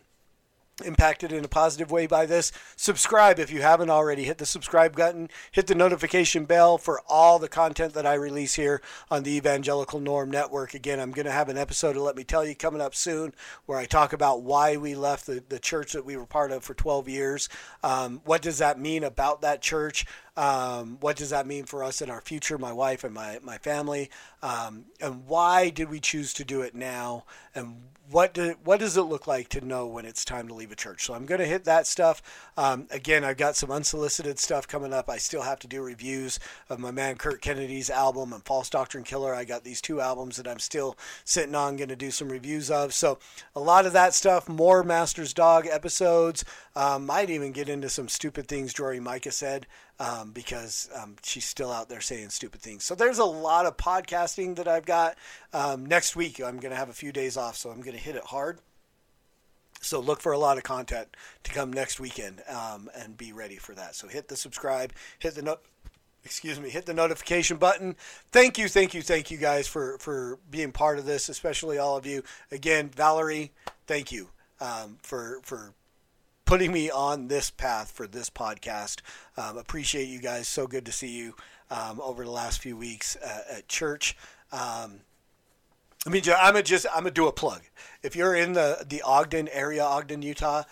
impacted 0.85 1.33
in 1.33 1.44
a 1.44 1.48
positive 1.48 1.90
way 1.90 2.07
by 2.07 2.26
this. 2.26 2.52
Subscribe 2.76 3.38
if 3.38 3.50
you 3.50 3.62
haven't 3.62 3.90
already. 3.90 4.24
Hit 4.24 4.38
the 4.38 4.46
subscribe 4.46 4.96
button, 4.96 5.28
hit 5.50 5.66
the 5.66 5.74
notification 5.74 6.44
bell 6.44 6.78
for 6.78 7.00
all 7.09 7.38
the 7.38 7.48
content 7.48 7.94
that 7.94 8.07
I 8.07 8.14
release 8.14 8.54
here 8.54 8.81
on 9.11 9.22
the 9.22 9.37
Evangelical 9.37 10.00
Norm 10.00 10.31
Network. 10.31 10.74
Again, 10.74 11.00
I'm 11.00 11.12
going 11.12 11.26
to 11.26 11.33
have 11.33 11.48
an 11.48 11.59
episode 11.59 11.96
of 11.96 12.02
Let 12.02 12.16
Me 12.16 12.24
Tell 12.24 12.44
You 12.44 12.54
coming 12.54 12.81
up 12.81 12.94
soon 12.94 13.35
where 13.66 13.78
I 13.78 13.87
talk 13.87 14.12
about 14.12 14.42
why 14.42 14.76
we 14.76 14.94
left 14.94 15.26
the, 15.26 15.42
the 15.48 15.59
church 15.59 15.92
that 15.92 16.04
we 16.04 16.16
were 16.16 16.26
part 16.26 16.52
of 16.52 16.64
for 16.64 16.74
12 16.74 17.09
years. 17.09 17.48
Um, 17.83 18.20
what 18.24 18.42
does 18.42 18.59
that 18.59 18.78
mean 18.78 19.04
about 19.04 19.40
that 19.42 19.62
church? 19.62 20.07
Um, 20.38 20.98
what 21.01 21.16
does 21.16 21.31
that 21.31 21.48
mean 21.48 21.64
for 21.64 21.83
us 21.83 22.01
in 22.01 22.11
our 22.11 22.20
future, 22.20 22.59
my 22.59 22.72
wife 22.72 23.03
and 23.03 23.12
my, 23.12 23.40
my 23.42 23.59
family? 23.59 24.09
Um, 24.40 24.85
and 25.01 25.27
why 25.27 25.68
did 25.68 25.90
we 25.90 25.98
choose 25.98 26.33
to 26.35 26.44
do 26.44 26.61
it 26.62 26.77
now? 26.77 27.24
And 27.57 27.83
what 28.09 28.35
do, 28.35 28.55
what 28.62 28.79
does 28.79 28.96
it 28.96 29.03
look 29.03 29.27
like 29.27 29.48
to 29.48 29.61
know 29.61 29.88
when 29.88 30.05
it's 30.07 30.24
time 30.24 30.46
to 30.46 30.55
leave 30.55 30.70
a 30.70 30.77
church? 30.77 31.05
So 31.05 31.12
I'm 31.12 31.27
going 31.27 31.40
to 31.40 31.46
hit 31.46 31.64
that 31.64 31.88
stuff. 31.88 32.22
Um, 32.57 32.87
again, 32.92 33.24
I've 33.24 33.37
got 33.37 33.57
some 33.57 33.72
unsolicited 33.72 34.38
stuff 34.38 34.68
coming 34.68 34.92
up. 34.92 35.11
I 35.11 35.16
still 35.16 35.42
have 35.42 35.59
to 35.59 35.66
do 35.66 35.83
reviews 35.83 36.38
of 36.70 36.79
my 36.79 36.92
man 36.92 37.16
Kurt 37.16 37.42
Kennedy's 37.42 37.90
album 37.90 38.33
and 38.33 38.44
False 38.44 38.70
Doctrine 38.70 39.03
Killer. 39.03 39.35
I 39.35 39.44
got 39.44 39.64
these 39.64 39.81
two 39.81 40.01
albums 40.01 40.37
that 40.37 40.46
I'm 40.46 40.61
still 40.61 40.96
sitting 41.24 41.57
on, 41.57 41.77
going 41.77 41.88
to 41.88 41.96
do 41.96 42.12
some 42.12 42.29
reviews 42.29 42.70
of. 42.70 42.94
So 42.94 43.18
a 43.57 43.61
lot 43.61 43.87
of 43.87 43.92
that 43.94 44.14
stuff, 44.14 44.48
more 44.48 44.85
Masters 44.85 45.35
Dog 45.35 45.66
episodes. 45.66 46.44
Um, 46.77 47.07
might 47.07 47.29
even 47.29 47.51
get 47.51 47.68
into 47.68 47.88
some 47.88 48.07
stupid 48.07 48.46
things 48.46 48.72
Jory 48.72 49.01
Micah 49.01 49.33
said 49.33 49.66
um, 50.01 50.31
because 50.31 50.89
um, 50.95 51.17
she's 51.23 51.45
still 51.45 51.73
out 51.73 51.89
there 51.89 52.01
saying 52.01 52.31
stupid 52.31 52.61
things. 52.61 52.85
So 52.85 52.95
there's 52.95 53.19
a 53.19 53.25
lot 53.25 53.67
of 53.67 53.77
podcasting 53.77 54.57
that 54.57 54.69
I've 54.69 54.87
got. 54.87 55.17
Um, 55.53 55.87
next 55.87 56.17
week, 56.17 56.41
I'm 56.41 56.59
going 56.59 56.71
to 56.71 56.77
have 56.77 56.89
a 56.89 56.95
few 56.95 57.13
days 57.13 57.37
off, 57.37 57.57
so 57.57 57.71
I'm 57.71 57.81
going 57.81 57.97
to 57.97 58.03
hit 58.03 58.17
it 58.17 58.25
hard. 58.25 58.59
So 59.81 60.01
look 60.01 60.21
for 60.21 60.33
a 60.33 60.39
lot 60.39 60.57
of 60.59 60.65
content 60.65 61.09
to 61.45 61.53
come 61.53 61.73
next 61.73 62.01
weekend 62.01 62.43
um, 62.49 62.91
and 62.97 63.17
be 63.17 63.33
ready 63.33 63.57
for 63.57 63.75
that. 63.75 63.95
So 63.95 64.09
hit 64.09 64.29
the 64.29 64.37
subscribe, 64.37 64.93
hit 65.19 65.35
the 65.35 65.43
note. 65.43 65.63
Excuse 66.25 66.59
me, 66.61 66.69
hit 66.69 66.85
the 66.85 66.93
notification 66.93 67.57
button. 67.59 67.95
Thank 68.33 68.59
you, 68.59 68.69
thank 68.69 68.93
you, 68.93 69.03
thank 69.03 69.31
you 69.31 69.39
guys 69.39 69.69
for, 69.69 69.97
for 69.99 70.39
being 70.51 70.73
part 70.73 70.99
of 70.99 71.07
this, 71.07 71.29
especially 71.29 71.79
all 71.79 71.97
of 71.97 72.05
you. 72.05 72.23
Again, 72.51 72.91
Valerie, 72.91 73.53
thank 73.87 74.11
you 74.11 74.29
um, 74.61 74.99
for 75.01 75.41
for 75.43 75.73
putting 76.49 76.73
me 76.73 76.91
on 76.91 77.29
this 77.29 77.51
path 77.51 77.91
for 77.91 78.07
this 78.07 78.31
podcast. 78.31 79.03
Um, 79.37 79.59
appreciate 79.59 80.09
you 80.09 80.19
guys. 80.19 80.49
So 80.49 80.67
good 80.67 80.87
to 80.87 80.93
see 80.93 81.11
you 81.11 81.35
um, 81.71 82.01
over 82.01 82.25
the 82.25 82.31
last 82.31 82.63
few 82.63 82.75
weeks 82.75 83.17
uh, 83.17 83.57
at 83.59 83.69
church. 83.69 84.17
Um, 84.51 85.01
I 86.07 86.11
mean, 86.11 86.23
I'm 86.27 86.55
gonna 86.55 86.63
just 86.63 86.87
I'm 86.91 87.03
gonna 87.03 87.11
do 87.11 87.27
a 87.27 87.33
plug. 87.33 87.61
If 88.03 88.17
you're 88.17 88.35
in 88.35 88.55
the 88.55 88.83
the 88.89 89.03
Ogden 89.03 89.49
area, 89.49 89.85
Ogden, 89.85 90.23
Utah, 90.23 90.63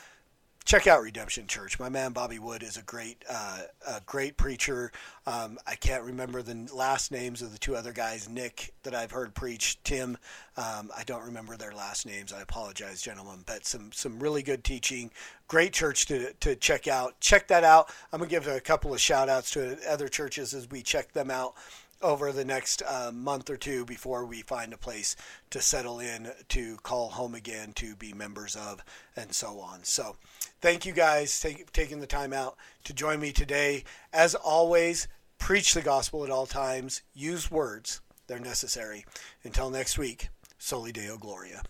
check 0.66 0.88
out 0.88 1.00
Redemption 1.00 1.46
Church. 1.46 1.78
My 1.78 1.88
man 1.88 2.12
Bobby 2.12 2.40
Wood 2.40 2.64
is 2.64 2.76
a 2.76 2.82
great, 2.82 3.24
uh, 3.30 3.60
a 3.86 4.00
great 4.04 4.36
preacher. 4.36 4.90
Um, 5.24 5.58
I 5.64 5.76
can't 5.76 6.02
remember 6.02 6.42
the 6.42 6.68
last 6.74 7.12
names 7.12 7.40
of 7.40 7.52
the 7.52 7.58
two 7.58 7.76
other 7.76 7.92
guys, 7.92 8.28
Nick 8.28 8.74
that 8.82 8.94
I've 8.94 9.12
heard 9.12 9.34
preach, 9.34 9.78
Tim. 9.84 10.18
Um, 10.56 10.90
I 10.94 11.04
don't 11.06 11.24
remember 11.24 11.56
their 11.56 11.72
last 11.72 12.04
names. 12.04 12.32
I 12.32 12.42
apologize, 12.42 13.00
gentlemen. 13.00 13.44
But 13.46 13.64
some 13.64 13.92
some 13.92 14.18
really 14.18 14.42
good 14.42 14.64
teaching. 14.64 15.12
Great 15.46 15.72
church 15.72 16.06
to 16.06 16.32
to 16.34 16.56
check 16.56 16.88
out. 16.88 17.18
Check 17.20 17.46
that 17.48 17.62
out. 17.62 17.88
I'm 18.12 18.18
gonna 18.18 18.28
give 18.28 18.48
a 18.48 18.60
couple 18.60 18.92
of 18.92 19.00
shout 19.00 19.28
outs 19.28 19.52
to 19.52 19.78
other 19.88 20.08
churches 20.08 20.52
as 20.52 20.68
we 20.68 20.82
check 20.82 21.12
them 21.12 21.30
out 21.30 21.54
over 22.02 22.32
the 22.32 22.44
next 22.44 22.82
uh, 22.86 23.10
month 23.12 23.48
or 23.48 23.56
two 23.56 23.84
before 23.84 24.26
we 24.26 24.42
find 24.42 24.72
a 24.72 24.76
place 24.76 25.16
to 25.50 25.60
settle 25.60 25.98
in, 25.98 26.30
to 26.48 26.76
call 26.82 27.08
home 27.08 27.34
again, 27.34 27.72
to 27.74 27.96
be 27.96 28.12
members 28.12 28.54
of, 28.54 28.84
and 29.16 29.32
so 29.32 29.60
on. 29.60 29.82
So, 29.82 30.16
Thank 30.60 30.86
you 30.86 30.92
guys 30.92 31.38
take, 31.38 31.70
taking 31.72 32.00
the 32.00 32.06
time 32.06 32.32
out 32.32 32.56
to 32.84 32.94
join 32.94 33.20
me 33.20 33.32
today. 33.32 33.84
As 34.12 34.34
always, 34.34 35.06
preach 35.38 35.74
the 35.74 35.82
gospel 35.82 36.24
at 36.24 36.30
all 36.30 36.46
times. 36.46 37.02
Use 37.14 37.50
words; 37.50 38.00
they're 38.26 38.38
necessary. 38.38 39.04
Until 39.44 39.70
next 39.70 39.98
week, 39.98 40.30
Soli 40.58 40.92
Deo 40.92 41.18
Gloria. 41.18 41.62